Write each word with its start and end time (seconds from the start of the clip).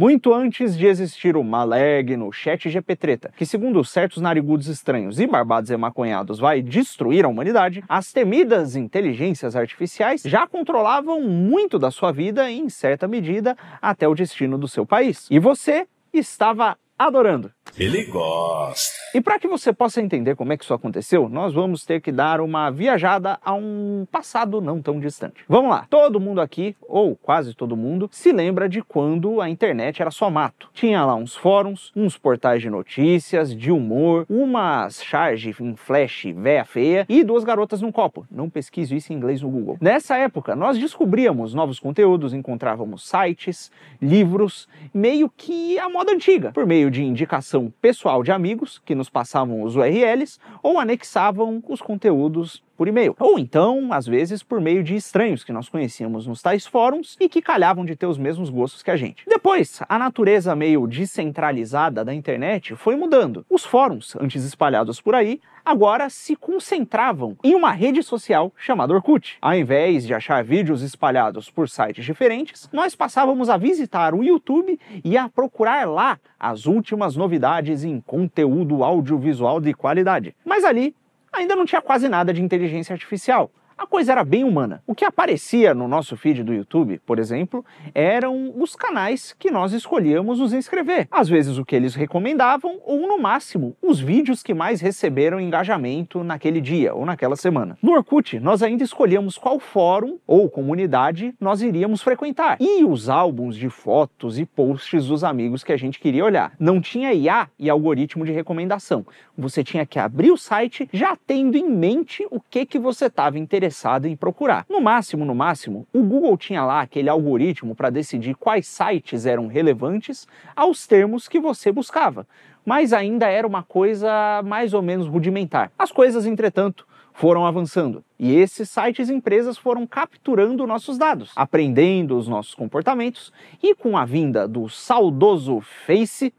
Muito 0.00 0.32
antes 0.32 0.78
de 0.78 0.86
existir 0.86 1.36
o 1.36 1.44
malegno 1.44 2.32
chat 2.32 2.70
GP 2.70 2.96
treta, 2.96 3.30
que 3.36 3.44
segundo 3.44 3.84
certos 3.84 4.22
narigudos 4.22 4.66
estranhos 4.66 5.20
e 5.20 5.26
barbados 5.26 5.70
emaconhados 5.70 6.38
vai 6.38 6.62
destruir 6.62 7.26
a 7.26 7.28
humanidade, 7.28 7.84
as 7.86 8.10
temidas 8.10 8.76
inteligências 8.76 9.54
artificiais 9.54 10.22
já 10.24 10.46
controlavam 10.46 11.20
muito 11.20 11.78
da 11.78 11.90
sua 11.90 12.12
vida 12.12 12.50
e, 12.50 12.60
em 12.60 12.70
certa 12.70 13.06
medida, 13.06 13.54
até 13.78 14.08
o 14.08 14.14
destino 14.14 14.56
do 14.56 14.66
seu 14.66 14.86
país. 14.86 15.26
E 15.30 15.38
você 15.38 15.86
estava 16.14 16.78
adorando. 16.98 17.52
Ele 17.78 18.04
gosta. 18.04 18.98
E 19.14 19.20
para 19.20 19.38
que 19.38 19.48
você 19.48 19.72
possa 19.72 20.00
entender 20.00 20.36
como 20.36 20.52
é 20.52 20.56
que 20.56 20.64
isso 20.64 20.74
aconteceu, 20.74 21.28
nós 21.28 21.52
vamos 21.52 21.84
ter 21.84 22.00
que 22.00 22.12
dar 22.12 22.40
uma 22.40 22.70
viajada 22.70 23.38
a 23.44 23.54
um 23.54 24.06
passado 24.10 24.60
não 24.60 24.80
tão 24.80 25.00
distante. 25.00 25.44
Vamos 25.48 25.70
lá. 25.70 25.86
Todo 25.88 26.20
mundo 26.20 26.40
aqui, 26.40 26.76
ou 26.82 27.16
quase 27.16 27.54
todo 27.54 27.76
mundo, 27.76 28.08
se 28.12 28.32
lembra 28.32 28.68
de 28.68 28.82
quando 28.82 29.40
a 29.40 29.48
internet 29.48 30.00
era 30.00 30.10
só 30.10 30.30
mato. 30.30 30.70
Tinha 30.72 31.04
lá 31.04 31.14
uns 31.14 31.34
fóruns, 31.34 31.92
uns 31.94 32.16
portais 32.16 32.62
de 32.62 32.70
notícias, 32.70 33.54
de 33.54 33.72
humor, 33.72 34.26
umas 34.28 35.02
charge 35.02 35.54
em 35.60 35.74
flash 35.74 36.26
véia 36.36 36.64
feia 36.64 37.06
e 37.08 37.24
duas 37.24 37.44
garotas 37.44 37.80
num 37.80 37.92
copo. 37.92 38.26
Não 38.30 38.48
pesquise 38.48 38.94
isso 38.96 39.12
em 39.12 39.16
inglês 39.16 39.42
no 39.42 39.48
Google. 39.48 39.78
Nessa 39.80 40.16
época, 40.16 40.54
nós 40.54 40.78
descobríamos 40.78 41.54
novos 41.54 41.78
conteúdos, 41.78 42.34
encontrávamos 42.34 43.08
sites, 43.08 43.70
livros, 44.00 44.68
meio 44.92 45.30
que 45.34 45.78
a 45.78 45.88
moda 45.88 46.12
antiga, 46.12 46.52
por 46.52 46.66
meio 46.66 46.90
de 46.90 47.02
indicação 47.02 47.59
pessoal 47.68 48.22
de 48.22 48.30
amigos 48.30 48.80
que 48.84 48.94
nos 48.94 49.10
passavam 49.10 49.62
os 49.62 49.76
URLs 49.76 50.38
ou 50.62 50.78
anexavam 50.78 51.62
os 51.68 51.82
conteúdos 51.82 52.62
por 52.80 52.88
e-mail. 52.88 53.14
Ou 53.20 53.38
então, 53.38 53.92
às 53.92 54.06
vezes, 54.06 54.42
por 54.42 54.58
meio 54.58 54.82
de 54.82 54.96
estranhos 54.96 55.44
que 55.44 55.52
nós 55.52 55.68
conhecíamos 55.68 56.26
nos 56.26 56.40
tais 56.40 56.66
fóruns 56.66 57.14
e 57.20 57.28
que 57.28 57.42
calhavam 57.42 57.84
de 57.84 57.94
ter 57.94 58.06
os 58.06 58.16
mesmos 58.16 58.48
gostos 58.48 58.82
que 58.82 58.90
a 58.90 58.96
gente. 58.96 59.22
Depois, 59.28 59.82
a 59.86 59.98
natureza 59.98 60.56
meio 60.56 60.86
descentralizada 60.86 62.02
da 62.02 62.14
internet 62.14 62.74
foi 62.76 62.96
mudando. 62.96 63.44
Os 63.50 63.66
fóruns, 63.66 64.16
antes 64.16 64.44
espalhados 64.44 64.98
por 64.98 65.14
aí, 65.14 65.42
agora 65.62 66.08
se 66.08 66.34
concentravam 66.34 67.36
em 67.44 67.54
uma 67.54 67.70
rede 67.70 68.02
social 68.02 68.50
chamada 68.56 68.94
Orkut. 68.94 69.36
Ao 69.42 69.54
invés 69.54 70.06
de 70.06 70.14
achar 70.14 70.42
vídeos 70.42 70.80
espalhados 70.80 71.50
por 71.50 71.68
sites 71.68 72.02
diferentes, 72.02 72.66
nós 72.72 72.96
passávamos 72.96 73.50
a 73.50 73.58
visitar 73.58 74.14
o 74.14 74.24
YouTube 74.24 74.80
e 75.04 75.18
a 75.18 75.28
procurar 75.28 75.86
lá 75.86 76.18
as 76.38 76.64
últimas 76.64 77.14
novidades 77.14 77.84
em 77.84 78.00
conteúdo 78.00 78.82
audiovisual 78.82 79.60
de 79.60 79.74
qualidade. 79.74 80.34
Mas 80.46 80.64
ali 80.64 80.94
ainda 81.32 81.56
não 81.56 81.64
tinha 81.64 81.80
quase 81.80 82.08
nada 82.08 82.32
de 82.32 82.42
inteligência 82.42 82.92
artificial 82.92 83.50
a 83.80 83.86
coisa 83.86 84.12
era 84.12 84.22
bem 84.22 84.44
humana. 84.44 84.82
O 84.86 84.94
que 84.94 85.06
aparecia 85.06 85.72
no 85.72 85.88
nosso 85.88 86.14
feed 86.14 86.42
do 86.42 86.52
YouTube, 86.52 87.00
por 87.06 87.18
exemplo, 87.18 87.64
eram 87.94 88.52
os 88.60 88.76
canais 88.76 89.34
que 89.38 89.50
nós 89.50 89.72
escolhíamos 89.72 90.38
nos 90.38 90.52
inscrever. 90.52 91.08
Às 91.10 91.30
vezes 91.30 91.56
o 91.56 91.64
que 91.64 91.74
eles 91.74 91.94
recomendavam, 91.94 92.78
ou 92.84 93.08
no 93.08 93.18
máximo, 93.18 93.74
os 93.80 93.98
vídeos 93.98 94.42
que 94.42 94.52
mais 94.52 94.82
receberam 94.82 95.40
engajamento 95.40 96.22
naquele 96.22 96.60
dia 96.60 96.94
ou 96.94 97.06
naquela 97.06 97.36
semana. 97.36 97.78
No 97.82 97.92
Orkut, 97.92 98.38
nós 98.38 98.62
ainda 98.62 98.84
escolhíamos 98.84 99.38
qual 99.38 99.58
fórum 99.58 100.18
ou 100.26 100.50
comunidade 100.50 101.34
nós 101.40 101.62
iríamos 101.62 102.02
frequentar 102.02 102.58
e 102.60 102.84
os 102.84 103.08
álbuns 103.08 103.56
de 103.56 103.70
fotos 103.70 104.38
e 104.38 104.44
posts 104.44 105.06
dos 105.06 105.24
amigos 105.24 105.64
que 105.64 105.72
a 105.72 105.78
gente 105.78 105.98
queria 105.98 106.22
olhar. 106.26 106.52
Não 106.60 106.82
tinha 106.82 107.14
IA 107.14 107.48
e 107.58 107.70
algoritmo 107.70 108.26
de 108.26 108.32
recomendação. 108.32 109.06
Você 109.38 109.64
tinha 109.64 109.86
que 109.86 109.98
abrir 109.98 110.30
o 110.30 110.36
site 110.36 110.86
já 110.92 111.16
tendo 111.26 111.56
em 111.56 111.66
mente 111.66 112.26
o 112.30 112.38
que, 112.38 112.66
que 112.66 112.78
você 112.78 113.06
estava 113.06 113.38
interessado 113.38 113.69
interessado 113.70 114.06
em 114.06 114.16
procurar. 114.16 114.66
No 114.68 114.80
máximo, 114.80 115.24
no 115.24 115.34
máximo, 115.34 115.86
o 115.92 116.02
Google 116.02 116.36
tinha 116.36 116.64
lá 116.64 116.80
aquele 116.80 117.08
algoritmo 117.08 117.74
para 117.74 117.88
decidir 117.88 118.34
quais 118.34 118.66
sites 118.66 119.24
eram 119.24 119.46
relevantes 119.46 120.26
aos 120.56 120.86
termos 120.86 121.28
que 121.28 121.38
você 121.38 121.70
buscava, 121.70 122.26
mas 122.66 122.92
ainda 122.92 123.28
era 123.28 123.46
uma 123.46 123.62
coisa 123.62 124.42
mais 124.44 124.74
ou 124.74 124.82
menos 124.82 125.06
rudimentar. 125.06 125.70
As 125.78 125.92
coisas, 125.92 126.26
entretanto, 126.26 126.86
foram 127.12 127.46
avançando. 127.46 128.04
E 128.18 128.34
esses 128.34 128.68
sites 128.68 129.08
e 129.08 129.14
empresas 129.14 129.56
foram 129.56 129.86
capturando 129.86 130.66
nossos 130.66 130.98
dados, 130.98 131.32
aprendendo 131.36 132.16
os 132.16 132.26
nossos 132.26 132.54
comportamentos 132.54 133.32
e 133.62 133.74
com 133.74 133.96
a 133.96 134.04
vinda 134.04 134.48
do 134.48 134.68
saudoso 134.68 135.60
Face, 135.86 136.32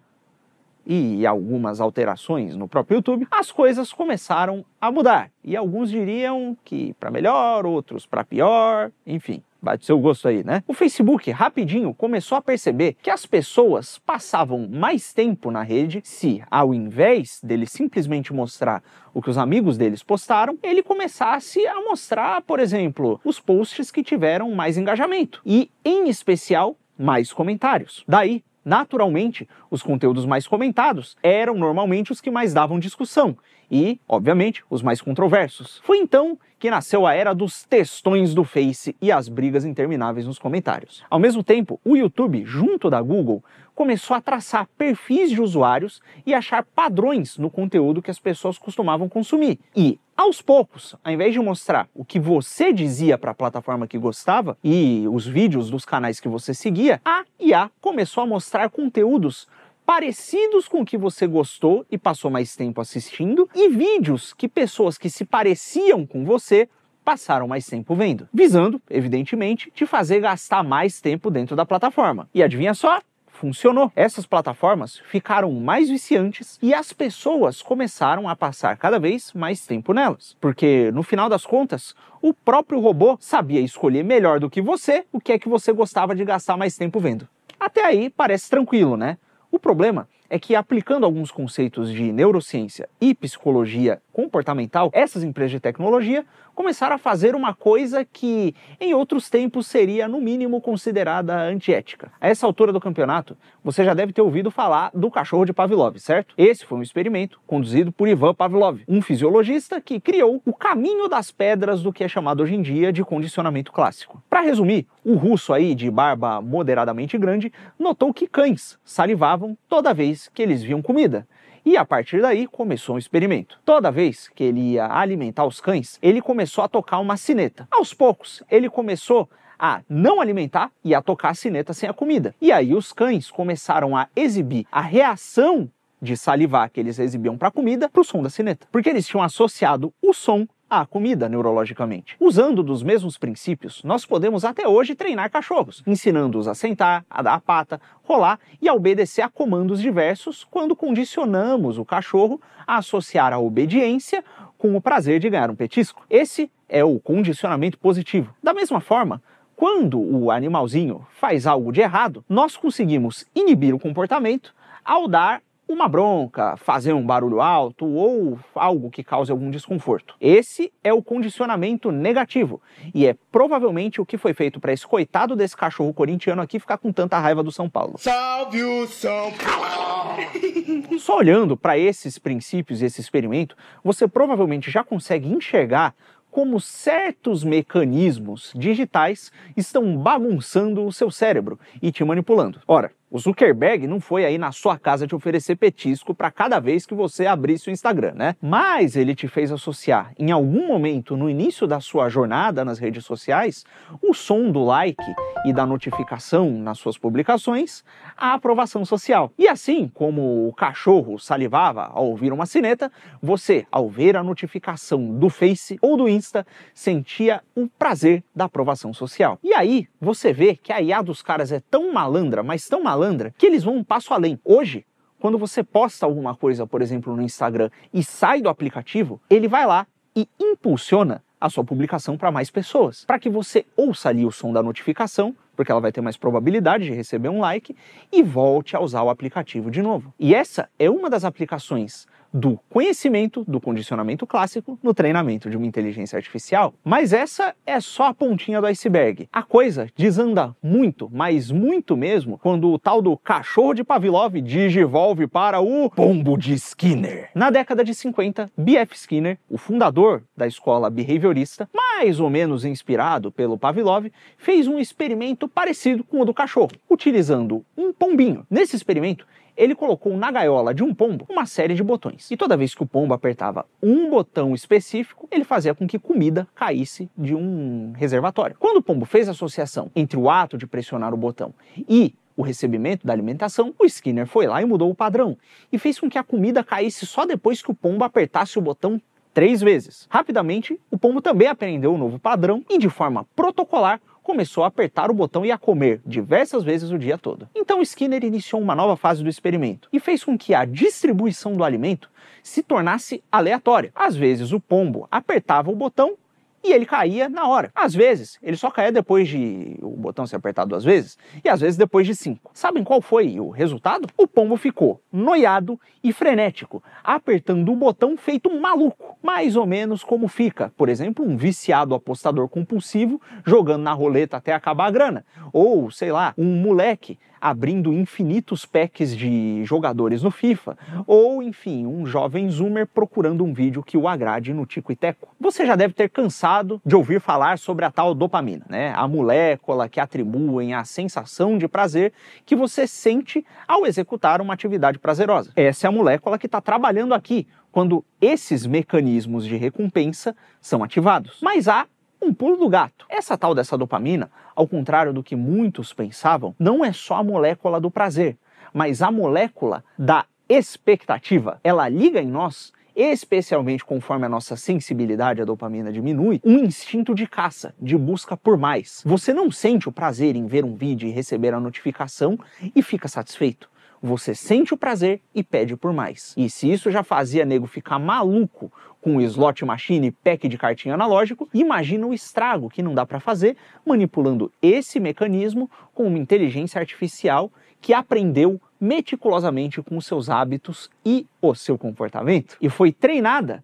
e 0.86 1.26
algumas 1.26 1.80
alterações 1.80 2.56
no 2.56 2.68
próprio 2.68 2.98
YouTube, 2.98 3.28
as 3.30 3.52
coisas 3.52 3.94
começaram 3.94 4.66
a 4.80 4.92
mudar. 4.92 5.30
E 5.44 5.56
alguns 5.56 5.90
diriam 5.90 6.58
que 6.64 6.94
para 7.00 7.12
melhor, 7.12 7.66
outros 7.66 8.06
para 8.06 8.24
pior, 8.24 8.92
enfim. 9.06 9.44
Bate 9.64 9.86
seu 9.86 10.00
gosto 10.00 10.28
aí, 10.28 10.44
né? 10.44 10.64
O 10.68 10.74
Facebook 10.74 11.30
rapidinho 11.30 11.94
começou 11.94 12.36
a 12.36 12.42
perceber 12.42 12.96
que 13.00 13.12
as 13.12 13.28
pessoas 13.28 14.00
passavam 14.00 14.68
mais 14.68 15.14
tempo 15.14 15.52
na 15.52 15.62
rede 15.62 16.02
se, 16.04 16.44
ao 16.50 16.74
invés 16.74 17.40
dele 17.44 17.68
simplesmente 17.68 18.34
mostrar 18.34 18.82
o 19.14 19.22
que 19.22 19.30
os 19.30 19.38
amigos 19.38 19.78
deles 19.78 20.02
postaram, 20.02 20.58
ele 20.64 20.82
começasse 20.82 21.64
a 21.68 21.76
mostrar, 21.76 22.42
por 22.42 22.60
exemplo, 22.60 23.22
os 23.24 23.40
posts 23.40 23.92
que 23.92 24.02
tiveram 24.02 24.50
mais 24.50 24.80
engajamento 24.80 25.40
e, 25.46 25.70
em 25.86 26.10
especial, 26.10 26.76
mais 26.98 27.32
comentários. 27.32 28.04
Daí, 28.08 28.44
Naturalmente, 28.64 29.48
os 29.70 29.82
conteúdos 29.82 30.26
mais 30.26 30.48
comentados 30.48 31.18
eram 31.24 31.56
normalmente 31.56 32.12
os 32.12 32.22
que 32.22 32.30
mais 32.30 32.54
davam 32.54 32.80
discussão 32.80 33.38
e, 33.72 34.00
obviamente, 34.08 34.64
os 34.70 34.84
mais 34.84 35.02
controversos. 35.02 35.82
Foi 35.84 35.98
então 35.98 36.38
que 36.60 36.70
nasceu 36.70 37.08
a 37.08 37.14
era 37.14 37.34
dos 37.34 37.64
textões 37.64 38.36
do 38.36 38.44
Face 38.44 38.96
e 39.02 39.12
as 39.12 39.28
brigas 39.28 39.66
intermináveis 39.66 40.28
nos 40.28 40.38
comentários. 40.38 41.04
Ao 41.10 41.18
mesmo 41.18 41.44
tempo, 41.44 41.80
o 41.84 41.96
YouTube, 41.96 42.44
junto 42.46 42.88
da 42.90 43.02
Google, 43.02 43.44
começou 43.74 44.16
a 44.16 44.22
traçar 44.22 44.68
perfis 44.78 45.32
de 45.32 45.42
usuários 45.42 46.02
e 46.24 46.36
achar 46.36 46.64
padrões 46.64 47.38
no 47.38 47.50
conteúdo 47.50 48.02
que 48.02 48.12
as 48.12 48.20
pessoas 48.20 48.60
costumavam 48.60 49.10
consumir. 49.10 49.58
E, 49.76 49.98
aos 50.16 50.40
poucos, 50.40 50.96
ao 51.04 51.12
invés 51.12 51.34
de 51.34 51.40
mostrar 51.40 51.90
o 51.96 52.06
que 52.06 52.20
você 52.20 52.72
dizia 52.72 53.18
para 53.18 53.32
a 53.32 53.34
plataforma 53.34 53.88
que 53.88 53.98
gostava 53.98 54.56
e 54.64 55.06
os 55.12 55.26
vídeos 55.26 55.72
dos 55.72 55.84
canais 55.84 56.20
que 56.20 56.28
você 56.28 56.54
seguia, 56.54 57.02
a 57.04 57.24
IA 57.40 57.72
começou 57.82 58.22
a 58.22 58.28
mostrar 58.28 58.70
conteúdos 58.70 59.48
parecidos 59.92 60.70
com 60.70 60.84
o 60.84 60.86
que 60.86 60.98
você 60.98 61.28
gostou 61.28 61.86
e 61.92 61.98
passou 61.98 62.32
mais 62.32 62.56
tempo 62.56 62.80
assistindo, 62.80 63.50
e 63.54 63.68
vídeos 63.68 64.34
que 64.34 64.48
pessoas 64.48 64.98
que 64.98 65.10
se 65.10 65.26
pareciam 65.26 66.06
com 66.08 66.24
você 66.24 66.70
passaram 67.04 67.46
mais 67.46 67.66
tempo 67.66 67.94
vendo, 67.94 68.26
visando, 68.34 68.82
evidentemente, 68.90 69.70
te 69.72 69.86
fazer 69.86 70.22
gastar 70.22 70.64
mais 70.64 71.02
tempo 71.02 71.30
dentro 71.30 71.58
da 71.58 71.66
plataforma. 71.66 72.30
E 72.34 72.42
adivinha 72.42 72.74
só? 72.74 73.02
funcionou. 73.28 73.92
Essas 73.94 74.26
plataformas 74.26 74.98
ficaram 75.10 75.52
mais 75.52 75.90
viciantes 75.90 76.58
e 76.62 76.74
as 76.74 76.94
pessoas 76.94 77.62
começaram 77.62 78.30
a 78.30 78.36
passar 78.36 78.78
cada 78.78 78.98
vez 78.98 79.34
mais 79.34 79.66
tempo 79.66 79.94
nelas. 79.94 80.38
Porque, 80.40 80.90
no 80.94 81.04
final 81.04 81.28
das 81.28 81.46
contas, 81.46 81.94
o 82.22 82.34
próprio 82.34 82.80
robô 82.80 83.18
sabia 83.20 83.60
escolher 83.60 84.06
melhor 84.06 84.40
do 84.40 84.50
que 84.50 84.62
você 84.62 85.04
o 85.12 85.20
que 85.20 85.34
é 85.34 85.40
que 85.40 85.50
você 85.50 85.74
gostava 85.74 86.16
de 86.16 86.24
gastar 86.24 86.56
mais 86.56 86.78
tempo 86.78 86.98
vendo. 86.98 87.28
Até 87.60 87.84
aí 87.84 88.10
parece 88.10 88.50
tranquilo, 88.50 88.96
né? 88.96 89.18
O 89.52 89.60
problema 89.60 90.08
é 90.30 90.40
que 90.40 90.56
aplicando 90.56 91.06
alguns 91.06 91.30
conceitos 91.30 91.92
de 91.92 92.14
neurociência 92.14 92.88
e 93.02 93.14
psicologia 93.14 94.02
comportamental, 94.14 94.90
essas 94.94 95.26
empresas 95.26 95.52
de 95.52 95.60
tecnologia 95.60 96.26
começaram 96.62 96.96
a 96.96 97.00
fazer 97.00 97.34
uma 97.34 97.56
coisa 97.56 98.06
que 98.06 98.54
em 98.80 98.94
outros 98.94 99.32
tempos 99.32 99.66
seria 99.66 100.08
no 100.08 100.22
mínimo 100.22 100.62
considerada 100.62 101.36
antiética. 101.36 102.12
A 102.22 102.30
essa 102.30 102.46
altura 102.46 102.72
do 102.72 102.80
campeonato, 102.80 103.36
você 103.64 103.84
já 103.84 103.96
deve 103.96 104.14
ter 104.14 104.22
ouvido 104.22 104.52
falar 104.52 104.92
do 104.94 105.10
cachorro 105.10 105.44
de 105.44 105.54
Pavlov, 105.54 105.98
certo? 105.98 106.36
Esse 106.38 106.64
foi 106.64 106.78
um 106.78 106.84
experimento 106.84 107.42
conduzido 107.48 107.92
por 107.92 108.08
Ivan 108.08 108.36
Pavlov, 108.36 108.82
um 108.88 109.02
fisiologista 109.02 109.82
que 109.82 110.00
criou 110.00 110.40
o 110.46 110.54
caminho 110.54 111.08
das 111.08 111.32
pedras 111.32 111.82
do 111.82 111.92
que 111.92 112.04
é 112.04 112.08
chamado 112.08 112.44
hoje 112.44 112.54
em 112.54 112.62
dia 112.62 112.94
de 112.94 113.04
condicionamento 113.04 113.72
clássico. 113.72 114.22
Para 114.30 114.42
resumir, 114.42 114.86
o 115.04 115.16
russo 115.16 115.54
aí 115.54 115.74
de 115.74 115.90
barba 115.90 116.44
moderadamente 116.44 117.18
grande 117.18 117.52
notou 117.80 118.14
que 118.14 118.28
cães 118.28 118.78
salivavam 118.86 119.58
toda 119.68 119.96
vez 119.96 120.30
que 120.32 120.44
eles 120.44 120.62
viam 120.62 120.80
comida. 120.80 121.28
E 121.66 121.78
a 121.78 121.86
partir 121.86 122.22
daí 122.22 122.48
começou 122.48 122.96
um 122.96 122.98
experimento. 122.98 123.60
Toda 123.64 123.92
vez 123.92 124.28
que 124.28 124.44
ele 124.44 124.74
ia 124.74 124.88
alimentar 124.92 125.46
os 125.46 125.62
cães, 125.62 126.00
ele 126.02 126.22
começou 126.22 126.64
a 126.64 126.68
tocar 126.68 127.00
uma 127.00 127.18
sineta. 127.18 127.68
Aos 127.70 127.94
poucos, 127.94 128.44
ele 128.50 128.70
começou 128.70 129.30
a 129.60 129.82
não 129.88 130.20
alimentar 130.20 130.72
e 130.84 130.96
a 130.96 131.02
tocar 131.02 131.30
a 131.30 131.36
sineta 131.36 131.72
sem 131.72 131.88
a 131.88 131.94
comida. 131.94 132.34
E 132.42 132.52
aí 132.52 132.74
os 132.74 132.92
cães 132.92 133.30
começaram 133.30 133.96
a 133.96 134.08
exibir 134.16 134.66
a 134.72 134.82
reação 134.82 135.70
de 136.02 136.18
salivar 136.18 136.70
que 136.72 136.80
eles 136.80 136.98
exibiam 136.98 137.38
para 137.38 137.50
a 137.50 137.52
comida 137.52 137.88
para 137.88 138.02
o 138.02 138.04
som 138.04 138.24
da 138.24 138.30
sineta, 138.30 138.68
porque 138.72 138.90
eles 138.90 139.06
tinham 139.06 139.22
associado 139.24 139.94
o 140.02 140.14
som 140.14 140.48
à 140.72 140.86
comida 140.86 141.28
neurologicamente. 141.28 142.16
Usando 142.18 142.64
dos 142.64 142.82
mesmos 142.82 143.18
princípios, 143.18 143.84
nós 143.84 144.06
podemos 144.06 144.46
até 144.46 144.66
hoje 144.66 144.96
treinar 144.96 145.30
cachorros, 145.30 145.84
ensinando-os 145.86 146.48
a 146.48 146.56
sentar, 146.56 147.06
a 147.10 147.22
dar 147.22 147.34
a 147.34 147.40
pata, 147.42 147.82
rolar 148.04 148.40
e 148.62 148.70
a 148.70 148.74
obedecer 148.74 149.22
a 149.22 149.28
comandos 149.28 149.82
diversos 149.82 150.48
quando 150.50 150.74
condicionamos 150.74 151.78
o 151.78 151.84
cachorro 151.84 152.40
a 152.66 152.78
associar 152.78 153.34
a 153.34 153.40
obediência 153.40 154.24
com 154.58 154.74
o 154.74 154.82
prazer 154.82 155.20
de 155.20 155.30
ganhar 155.30 155.52
um 155.52 155.56
petisco. 155.56 156.06
Esse 156.10 156.50
é 156.70 156.86
o 156.86 156.98
condicionamento 157.02 157.78
positivo. 157.78 158.34
Da 158.42 158.54
mesma 158.54 158.80
forma, 158.80 159.22
quando 159.58 160.00
o 160.00 160.32
animalzinho 160.32 161.06
faz 161.20 161.46
algo 161.46 161.74
de 161.74 161.82
errado, 161.82 162.24
nós 162.30 162.56
conseguimos 162.56 163.26
inibir 163.36 163.76
o 163.76 163.80
comportamento 163.80 164.56
ao 164.86 165.06
dar 165.06 165.42
uma 165.72 165.88
bronca, 165.88 166.58
fazer 166.58 166.94
um 166.94 167.06
barulho 167.06 167.42
alto 167.42 167.86
ou 167.86 168.40
algo 168.54 168.90
que 168.90 169.04
cause 169.04 169.32
algum 169.32 169.50
desconforto. 169.50 170.16
Esse 170.20 170.72
é 170.84 170.94
o 170.94 171.02
condicionamento 171.02 171.92
negativo 171.92 172.62
e 172.94 173.08
é 173.08 173.16
provavelmente 173.32 174.02
o 174.02 174.06
que 174.06 174.18
foi 174.18 174.34
feito 174.34 174.60
para 174.60 174.74
esse 174.74 174.86
coitado 174.86 175.36
desse 175.36 175.56
cachorro 175.56 175.94
corintiano 175.94 176.42
aqui 176.42 176.60
ficar 176.60 176.78
com 176.78 176.92
tanta 176.92 177.18
raiva 177.18 177.42
do 177.42 177.52
São 177.52 177.70
Paulo. 177.70 177.96
Salve 177.98 178.64
o 178.64 178.88
São 178.88 179.32
Paulo! 179.32 181.00
Só 181.00 181.18
olhando 181.18 181.56
para 181.56 181.78
esses 181.78 182.20
princípios 182.20 182.82
e 182.82 182.86
esse 182.86 183.02
experimento, 183.02 183.56
você 183.84 184.08
provavelmente 184.08 184.70
já 184.70 184.84
consegue 184.84 185.28
enxergar 185.28 185.96
como 186.32 186.60
certos 186.62 187.44
mecanismos 187.44 188.54
digitais 188.56 189.32
estão 189.56 189.98
bagunçando 189.98 190.86
o 190.86 190.92
seu 190.92 191.12
cérebro 191.12 191.60
e 191.82 191.92
te 191.92 192.04
manipulando. 192.06 192.62
Ora, 192.66 192.92
o 193.12 193.20
Zuckerberg 193.20 193.86
não 193.88 194.00
foi 194.00 194.24
aí 194.24 194.38
na 194.38 194.54
sua 194.54 194.80
casa 194.80 195.06
te 195.06 195.14
oferecer 195.14 195.58
petisco 195.58 196.16
para 196.16 196.32
cada 196.32 196.62
vez 196.62 196.86
que 196.86 196.96
você 196.96 197.28
abrisse 197.28 197.70
o 197.70 197.72
Instagram, 197.72 198.14
né? 198.16 198.38
Mas 198.42 198.96
ele 198.96 199.14
te 199.14 199.28
fez 199.28 199.52
associar 199.52 200.14
em 200.18 200.32
algum 200.32 200.66
momento 200.66 201.18
no 201.18 201.30
início 201.30 201.68
da 201.68 201.82
sua 201.82 202.08
jornada 202.08 202.64
nas 202.64 202.80
redes 202.80 203.04
sociais 203.04 203.66
o 204.02 204.14
som 204.14 204.50
do 204.50 204.64
like 204.64 205.04
e 205.44 205.52
da 205.52 205.66
notificação 205.66 206.50
nas 206.52 206.78
suas 206.78 206.98
publicações 206.98 207.84
à 208.16 208.34
aprovação 208.34 208.86
social. 208.86 209.34
E 209.38 209.46
assim 209.46 209.92
como 209.94 210.48
o 210.48 210.54
cachorro 210.54 211.20
salivava 211.20 211.88
ao 211.88 212.08
ouvir 212.08 212.32
uma 212.32 212.46
sineta, 212.46 212.90
você, 213.22 213.66
ao 213.70 213.90
ver 213.90 214.16
a 214.16 214.24
notificação 214.24 215.20
do 215.20 215.30
Face 215.30 215.78
ou 215.82 215.98
do 215.98 216.08
Insta, 216.08 216.48
sentia 216.74 217.42
o 217.54 217.68
prazer 217.68 218.24
da 218.34 218.46
aprovação 218.46 218.94
social. 218.94 219.38
E 219.44 219.54
aí 219.54 219.90
você 220.00 220.32
vê 220.32 220.56
que 220.56 220.72
a 220.72 220.82
IA 220.82 221.02
dos 221.02 221.22
caras 221.22 221.52
é 221.52 221.60
tão 221.60 221.92
malandra, 221.92 222.42
mas 222.42 222.70
tão 222.70 222.82
malandra 222.82 223.01
malandra 223.02 223.34
que 223.38 223.46
eles 223.46 223.64
vão 223.64 223.78
um 223.78 223.84
passo 223.84 224.14
além. 224.14 224.40
Hoje, 224.46 224.86
quando 225.20 225.38
você 225.38 225.64
posta 225.64 226.06
alguma 226.06 226.36
coisa, 226.36 226.68
por 226.68 226.82
exemplo, 226.82 227.16
no 227.16 227.22
Instagram 227.22 227.70
e 227.94 228.04
sai 228.04 228.42
do 228.42 228.50
aplicativo, 228.50 229.20
ele 229.30 229.48
vai 229.48 229.66
lá 229.66 229.88
e 230.16 230.28
impulsiona 230.40 231.24
a 231.40 231.50
sua 231.50 231.64
publicação 231.64 232.18
para 232.18 232.32
mais 232.32 232.52
pessoas, 232.52 233.04
para 233.06 233.18
que 233.18 233.30
você 233.30 233.66
ouça 233.76 234.10
ali 234.10 234.26
o 234.26 234.32
som 234.32 234.54
da 234.54 234.62
notificação, 234.62 235.36
porque 235.62 235.72
ela 235.72 235.80
vai 235.80 235.92
ter 235.92 236.02
mais 236.02 236.18
probabilidade 236.18 236.86
de 236.86 236.92
receber 236.92 237.30
um 237.30 237.40
like 237.40 237.76
e 238.12 238.24
volte 238.24 238.76
a 238.76 238.80
usar 238.80 239.04
o 239.04 239.12
aplicativo 239.12 239.70
de 239.70 239.80
novo. 239.80 240.12
E 240.20 240.34
essa 240.34 240.68
é 240.80 240.90
uma 240.90 241.08
das 241.08 241.24
aplicações 241.24 242.08
do 242.34 242.60
conhecimento 242.70 243.44
do 243.48 243.60
condicionamento 243.60 244.26
clássico 244.26 244.80
no 244.82 244.94
treinamento 244.94 245.50
de 245.50 245.58
uma 245.58 245.66
inteligência 245.66 246.16
artificial. 246.18 246.74
Mas 246.84 247.14
essa 247.14 247.54
é 247.66 247.80
só 247.80 248.06
a 248.06 248.14
pontinha 248.14 248.62
do 248.62 248.68
iceberg. 248.68 249.28
A 249.32 249.44
coisa 249.44 249.88
desanda 249.96 250.56
muito, 250.64 251.10
mas 251.12 251.52
muito 251.52 251.98
mesmo, 251.98 252.38
quando 252.38 252.72
o 252.72 252.80
tal 252.80 253.02
do 253.02 253.18
cachorro 253.18 253.74
de 253.74 253.84
Pavlov 253.84 254.40
digivolve 254.42 255.28
para 255.28 255.60
o 255.60 255.90
pombo 255.90 256.38
de 256.38 256.54
Skinner. 256.54 257.30
Na 257.36 257.50
década 257.50 257.84
de 257.84 257.94
50, 257.94 258.52
B.F. 258.58 258.96
Skinner, 258.96 259.38
o 259.50 259.58
fundador 259.58 260.24
da 260.36 260.48
escola 260.48 260.90
behaviorista, 260.90 261.70
mais 261.74 262.20
ou 262.20 262.30
menos 262.30 262.64
inspirado 262.64 263.32
pelo 263.32 263.58
Pavlov, 263.58 264.08
fez 264.38 264.68
um 264.68 264.80
experimento 264.80 265.48
parecido 265.54 266.04
com 266.04 266.22
o 266.22 266.26
do 266.26 266.34
cachorro, 266.34 266.72
utilizando 266.90 267.66
um 267.78 267.94
pombinho. 267.94 268.46
Nesse 268.50 268.76
experimento, 268.76 269.26
ele 269.56 269.76
colocou 269.76 270.16
na 270.18 270.32
gaiola 270.32 270.74
de 270.74 270.84
um 270.84 270.94
pombo 270.94 271.26
uma 271.30 271.46
série 271.46 271.76
de 271.76 271.84
botões. 271.84 272.30
E 272.32 272.38
toda 272.38 272.58
vez 272.58 272.74
que 272.74 272.84
o 272.84 272.86
pombo 272.86 273.14
apertava 273.14 273.66
um 273.82 274.10
botão 274.10 274.56
específico, 274.56 275.28
ele 275.30 275.44
fazia 275.44 275.76
com 275.76 275.88
que 275.88 276.00
comida 276.00 276.48
caísse 276.56 277.10
de 277.18 277.36
um 277.36 277.92
reservatório. 277.96 278.56
Quando 278.58 278.78
o 278.78 278.82
pombo 278.82 279.06
fez 279.06 279.28
a 279.28 279.32
associação 279.32 279.92
entre 279.96 280.18
o 280.18 280.30
ato 280.30 280.58
de 280.58 280.66
pressionar 280.66 281.14
o 281.14 281.18
botão 281.18 281.54
e 281.88 282.16
o 282.36 282.42
recebimento 282.42 283.06
da 283.06 283.14
alimentação, 283.14 283.74
o 283.78 283.86
Skinner 283.86 284.26
foi 284.26 284.48
lá 284.48 284.62
e 284.62 284.66
mudou 284.66 284.90
o 284.90 284.96
padrão 284.96 285.38
e 285.72 285.78
fez 285.78 286.00
com 286.00 286.10
que 286.10 286.18
a 286.18 286.24
comida 286.24 286.64
caísse 286.64 287.06
só 287.06 287.26
depois 287.26 287.62
que 287.62 287.70
o 287.70 287.76
pombo 287.76 288.04
apertasse 288.04 288.58
o 288.58 288.62
botão 288.62 289.02
três 289.34 289.62
vezes. 289.62 290.08
Rapidamente, 290.10 290.80
o 290.90 290.98
pombo 290.98 291.22
também 291.22 291.48
aprendeu 291.48 291.94
o 291.94 291.98
novo 291.98 292.20
padrão 292.20 292.64
e, 292.70 292.78
de 292.78 292.90
forma 292.90 293.26
protocolar, 293.36 294.02
começou 294.32 294.64
a 294.64 294.68
apertar 294.68 295.12
o 295.12 295.14
botão 295.14 295.46
e 295.46 295.52
a 295.52 295.58
comer 295.58 296.00
diversas 296.06 296.64
vezes 296.64 296.90
o 296.90 296.98
dia 296.98 297.18
todo. 297.18 297.50
Então 297.54 297.82
Skinner 297.82 298.24
iniciou 298.24 298.62
uma 298.62 298.74
nova 298.74 298.96
fase 298.96 299.22
do 299.22 299.28
experimento 299.28 299.90
e 299.92 300.00
fez 300.00 300.24
com 300.24 300.38
que 300.38 300.54
a 300.54 300.64
distribuição 300.64 301.52
do 301.52 301.66
alimento 301.66 302.10
se 302.42 302.64
tornasse 302.64 303.22
aleatória. 303.30 303.92
Às 303.94 304.16
vezes 304.16 304.54
o 304.54 304.60
pombo 304.62 305.06
apertava 305.12 305.70
o 305.70 305.76
botão 305.76 306.16
e 306.64 306.72
ele 306.72 306.86
caía 306.86 307.30
na 307.30 307.48
hora. 307.48 307.72
Às 307.74 307.94
vezes, 307.94 308.38
ele 308.42 308.58
só 308.58 308.70
caía 308.70 308.92
depois 308.92 309.28
de 309.28 309.78
o 309.82 309.90
botão 309.92 310.26
ser 310.28 310.36
apertado 310.36 310.70
duas 310.70 310.84
vezes, 310.84 311.18
e 311.44 311.50
às 311.50 311.62
vezes 311.62 311.78
depois 311.78 312.06
de 312.06 312.16
cinco. 312.16 312.52
Sabem 312.54 312.84
qual 312.84 313.02
foi 313.02 313.40
o 313.40 313.50
resultado? 313.50 314.08
O 314.18 314.28
pombo 314.28 314.56
ficou 314.58 315.02
noiado 315.12 315.80
e 316.04 316.14
frenético, 316.14 316.84
apertando 317.04 317.72
o 317.72 317.76
botão 317.76 318.18
feito 318.18 318.50
um 318.50 318.60
maluco. 318.60 319.18
Mais 319.22 319.56
ou 319.56 319.66
menos 319.66 320.04
como 320.04 320.28
fica, 320.28 320.72
por 320.76 320.90
exemplo, 320.90 321.26
um 321.26 321.38
viciado 321.38 321.96
apostador 321.96 322.48
compulsivo 322.48 323.22
jogando 323.46 323.84
na 323.84 323.94
roleta 323.94 324.38
até 324.38 324.54
acabar 324.54 324.88
a 324.88 324.92
grana. 324.92 325.26
Ou, 325.54 325.92
sei 325.92 326.12
lá, 326.12 326.34
um 326.38 326.56
moleque 326.62 327.20
abrindo 327.42 327.92
infinitos 327.92 328.66
packs 328.66 329.18
de 329.18 329.66
jogadores 329.66 330.22
no 330.22 330.30
FIFA, 330.30 330.78
ou 331.08 331.42
enfim, 331.42 331.86
um 331.88 332.06
jovem 332.06 332.50
zoomer 332.50 332.86
procurando 332.86 333.44
um 333.44 333.54
vídeo 333.54 333.82
que 333.82 333.98
o 333.98 334.08
agrade 334.08 334.54
no 334.54 334.66
Tico 334.66 334.92
e 334.92 334.96
Teco. 334.96 335.28
Você 335.40 335.66
já 335.66 335.76
deve 335.76 335.94
ter 335.94 336.10
cansado 336.10 336.80
de 336.86 336.96
ouvir 336.96 337.20
falar 337.20 337.58
sobre 337.58 337.84
a 337.84 337.92
tal 337.92 338.14
dopamina, 338.14 338.66
né? 338.70 338.94
A 338.96 339.08
molécula 339.08 339.90
que 339.90 340.00
atribuem 340.00 340.74
a 340.74 340.84
sensação 340.84 341.58
de 341.58 341.68
prazer 341.68 342.14
que 342.46 342.56
você 342.56 342.86
sente 342.86 343.46
ao 343.68 343.86
executar 343.86 344.42
uma 344.42 344.54
atividade 344.54 345.00
prazerosa. 345.00 345.52
Essa 345.56 345.88
é 345.88 345.90
a 345.90 345.92
molécula 345.92 346.38
que 346.38 346.46
está 346.46 346.62
trabalhando 346.62 347.14
aqui 347.14 347.48
quando 347.72 348.04
esses 348.20 348.66
mecanismos 348.66 349.46
de 349.46 349.56
recompensa 349.56 350.36
são 350.60 350.84
ativados. 350.84 351.40
Mas 351.42 351.68
há 351.68 351.88
um 352.22 352.34
pulo 352.34 352.58
do 352.58 352.70
gato. 352.70 353.01
Essa 353.12 353.38
tal 353.38 353.54
dessa 353.54 353.78
dopamina, 353.78 354.32
ao 354.56 354.66
contrário 354.66 355.12
do 355.12 355.22
que 355.22 355.36
muitos 355.36 355.92
pensavam, 355.92 356.56
não 356.58 356.84
é 356.84 356.94
só 356.94 357.16
a 357.16 357.24
molécula 357.24 357.80
do 357.80 357.92
prazer, 357.92 358.38
mas 358.74 359.02
a 359.02 359.12
molécula 359.12 359.84
da 360.00 360.26
expectativa. 360.48 361.60
Ela 361.62 361.90
liga 361.90 362.22
em 362.22 362.28
nós 362.28 362.72
especialmente 362.96 363.86
conforme 363.86 364.26
a 364.26 364.30
nossa 364.30 364.56
sensibilidade 364.56 365.42
à 365.42 365.46
dopamina 365.46 365.92
diminui, 365.92 366.42
um 366.44 366.58
instinto 366.60 367.16
de 367.16 367.26
caça, 367.26 367.74
de 367.80 367.98
busca 367.98 368.36
por 368.36 368.58
mais. 368.58 369.02
Você 369.06 369.34
não 369.34 369.50
sente 369.50 369.88
o 369.88 369.92
prazer 369.92 370.36
em 370.36 370.46
ver 370.46 370.66
um 370.66 370.76
vídeo 370.76 371.08
e 371.08 371.12
receber 371.12 371.54
a 371.54 371.60
notificação 371.60 372.38
e 372.76 372.82
fica 372.82 373.08
satisfeito. 373.08 373.70
Você 374.04 374.34
sente 374.34 374.74
o 374.74 374.78
prazer 374.78 375.22
e 375.34 375.44
pede 375.44 375.78
por 375.78 375.94
mais. 375.94 376.34
E 376.36 376.50
se 376.50 376.72
isso 376.72 376.90
já 376.90 377.04
fazia 377.04 377.46
nego 377.46 377.68
ficar 377.68 378.00
maluco 378.00 378.72
com 379.02 379.20
slot 379.20 379.66
machine 379.66 380.08
e 380.08 380.12
pack 380.12 380.48
de 380.48 380.58
cartinha 380.58 380.94
analógico, 380.94 381.50
imagina 381.54 382.06
o 382.06 382.14
estrago 382.14 382.70
que 382.70 382.84
não 382.84 382.94
dá 382.94 383.06
para 383.06 383.20
fazer 383.20 383.58
manipulando 383.86 384.52
esse 384.62 385.00
mecanismo 385.00 385.70
com 385.94 386.06
uma 386.06 386.20
inteligência 386.20 386.80
artificial 386.80 387.52
que 387.82 387.94
aprendeu 387.94 388.62
meticulosamente 388.80 389.82
com 389.82 390.00
seus 390.00 390.30
hábitos 390.30 390.90
e 391.04 391.26
o 391.42 391.56
seu 391.56 391.78
comportamento. 391.78 392.56
E 392.62 392.70
foi 392.70 392.92
treinada 392.92 393.64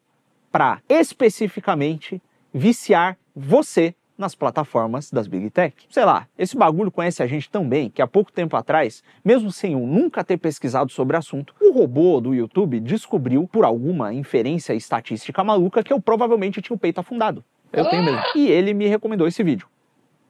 para 0.52 0.82
especificamente 0.90 2.22
viciar 2.54 3.18
você 3.36 3.94
nas 4.18 4.34
plataformas 4.34 5.12
das 5.12 5.28
Big 5.28 5.50
Tech. 5.50 5.76
Sei 5.90 6.04
lá, 6.04 6.28
esse 6.38 6.58
bagulho 6.58 6.92
conhece 6.92 7.22
a 7.22 7.28
gente 7.28 7.50
tão 7.50 7.68
bem 7.68 7.90
que 7.90 8.02
há 8.02 8.08
pouco 8.08 8.32
tempo 8.32 8.56
atrás, 8.56 9.04
mesmo 9.24 9.52
sem 9.52 9.74
eu 9.74 9.80
nunca 9.80 10.24
ter 10.24 10.38
pesquisado 10.38 10.92
sobre 10.92 11.16
o 11.16 11.20
assunto, 11.20 11.54
o 11.62 11.72
robô 11.72 12.20
do 12.20 12.34
YouTube 12.34 12.80
descobriu, 12.80 13.48
por 13.48 13.64
alguma 13.64 14.14
inferência 14.14 14.74
estatística 14.74 15.44
maluca, 15.44 15.84
que 15.84 15.94
eu 15.94 16.02
provavelmente 16.02 16.62
tinha 16.62 16.76
o 16.76 16.80
peito 16.80 17.00
afundado. 17.00 17.44
Eu 17.72 17.90
tenho 17.90 18.04
mesmo. 18.04 18.22
E 18.36 18.48
ele 18.48 18.74
me 18.74 18.88
recomendou 18.88 19.28
esse 19.28 19.44
vídeo. 19.44 19.68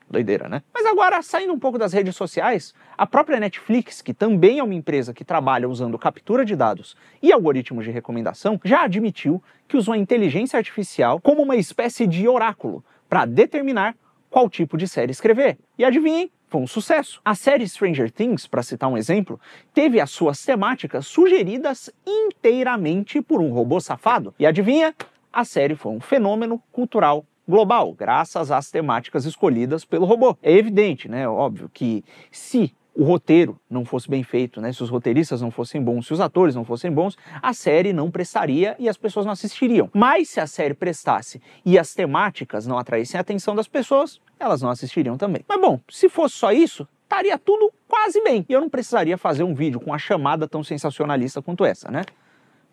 Doideira, 0.10 0.48
né? 0.48 0.64
Mas 0.74 0.86
agora, 0.86 1.22
saindo 1.22 1.52
um 1.52 1.60
pouco 1.60 1.78
das 1.78 1.92
redes 1.92 2.16
sociais, 2.16 2.74
a 2.98 3.06
própria 3.06 3.42
Netflix, 3.42 4.02
que 4.02 4.14
também 4.14 4.60
é 4.60 4.64
uma 4.64 4.74
empresa 4.74 5.14
que 5.14 5.26
trabalha 5.26 5.68
usando 5.68 6.00
captura 6.00 6.46
de 6.46 6.56
dados 6.56 6.96
e 7.22 7.32
algoritmos 7.32 7.84
de 7.84 7.92
recomendação, 7.92 8.60
já 8.64 8.84
admitiu 8.84 9.44
que 9.68 9.76
usou 9.76 9.94
a 9.94 9.98
inteligência 9.98 10.58
artificial 10.58 11.20
como 11.20 11.42
uma 11.42 11.58
espécie 11.58 12.08
de 12.08 12.26
oráculo 12.26 12.84
para 13.10 13.26
determinar 13.26 13.96
qual 14.30 14.50
tipo 14.50 14.78
de 14.78 14.88
série 14.88 15.12
escrever. 15.12 15.58
E 15.78 15.86
adivinhem, 15.86 16.32
foi 16.48 16.62
um 16.62 16.68
sucesso. 16.68 17.20
A 17.24 17.36
série 17.36 17.68
Stranger 17.68 18.12
Things, 18.12 18.48
para 18.48 18.64
citar 18.64 18.90
um 18.90 18.98
exemplo, 18.98 19.40
teve 19.74 20.00
as 20.00 20.10
suas 20.12 20.44
temáticas 20.44 21.06
sugeridas 21.06 21.90
inteiramente 22.06 23.22
por 23.22 23.42
um 23.42 23.52
robô 23.52 23.80
safado. 23.80 24.34
E 24.40 24.46
adivinha? 24.46 24.96
A 25.32 25.44
série 25.44 25.76
foi 25.76 25.92
um 25.92 26.00
fenômeno 26.00 26.62
cultural 26.72 27.26
global, 27.48 27.94
graças 27.94 28.52
às 28.52 28.70
temáticas 28.70 29.26
escolhidas 29.26 29.86
pelo 29.86 30.06
robô. 30.06 30.38
É 30.42 30.52
evidente, 30.52 31.08
né? 31.08 31.28
Óbvio 31.28 31.70
que 31.74 32.04
se 32.32 32.74
o 32.98 33.04
roteiro 33.04 33.60
não 33.70 33.86
fosse 33.86 34.10
bem 34.10 34.24
feito, 34.24 34.60
né? 34.60 34.74
Se 34.74 34.82
os 34.82 34.90
roteiristas 34.90 35.40
não 35.40 35.52
fossem 35.52 35.80
bons, 35.80 36.08
se 36.08 36.14
os 36.14 36.20
atores 36.20 36.56
não 36.56 36.66
fossem 36.66 36.92
bons, 36.92 37.16
a 37.44 37.54
série 37.54 37.94
não 37.94 38.10
prestaria 38.10 38.76
e 38.80 38.90
as 38.90 38.98
pessoas 38.98 39.24
não 39.24 39.34
assistiriam. 39.34 39.88
Mas 39.94 40.30
se 40.30 40.40
a 40.40 40.48
série 40.48 40.74
prestasse 40.74 41.40
e 41.64 41.78
as 41.78 41.94
temáticas 41.94 42.66
não 42.66 42.76
atraíssem 42.76 43.20
a 43.20 43.22
atenção 43.22 43.56
das 43.56 43.68
pessoas, 43.68 44.20
elas 44.40 44.64
não 44.64 44.72
assistiriam 44.72 45.16
também. 45.16 45.44
Mas 45.48 45.62
bom, 45.62 45.80
se 45.88 46.10
fosse 46.10 46.36
só 46.36 46.52
isso, 46.52 46.88
estaria 47.04 47.38
tudo 47.38 47.72
quase 47.88 48.20
bem. 48.24 48.44
E 48.50 48.54
eu 48.54 48.62
não 48.62 48.70
precisaria 48.70 49.18
fazer 49.18 49.44
um 49.44 49.54
vídeo 49.54 49.80
com 49.80 49.94
a 49.94 50.00
chamada 50.00 50.48
tão 50.48 50.64
sensacionalista 50.64 51.40
quanto 51.40 51.64
essa, 51.64 51.92
né? 51.92 52.02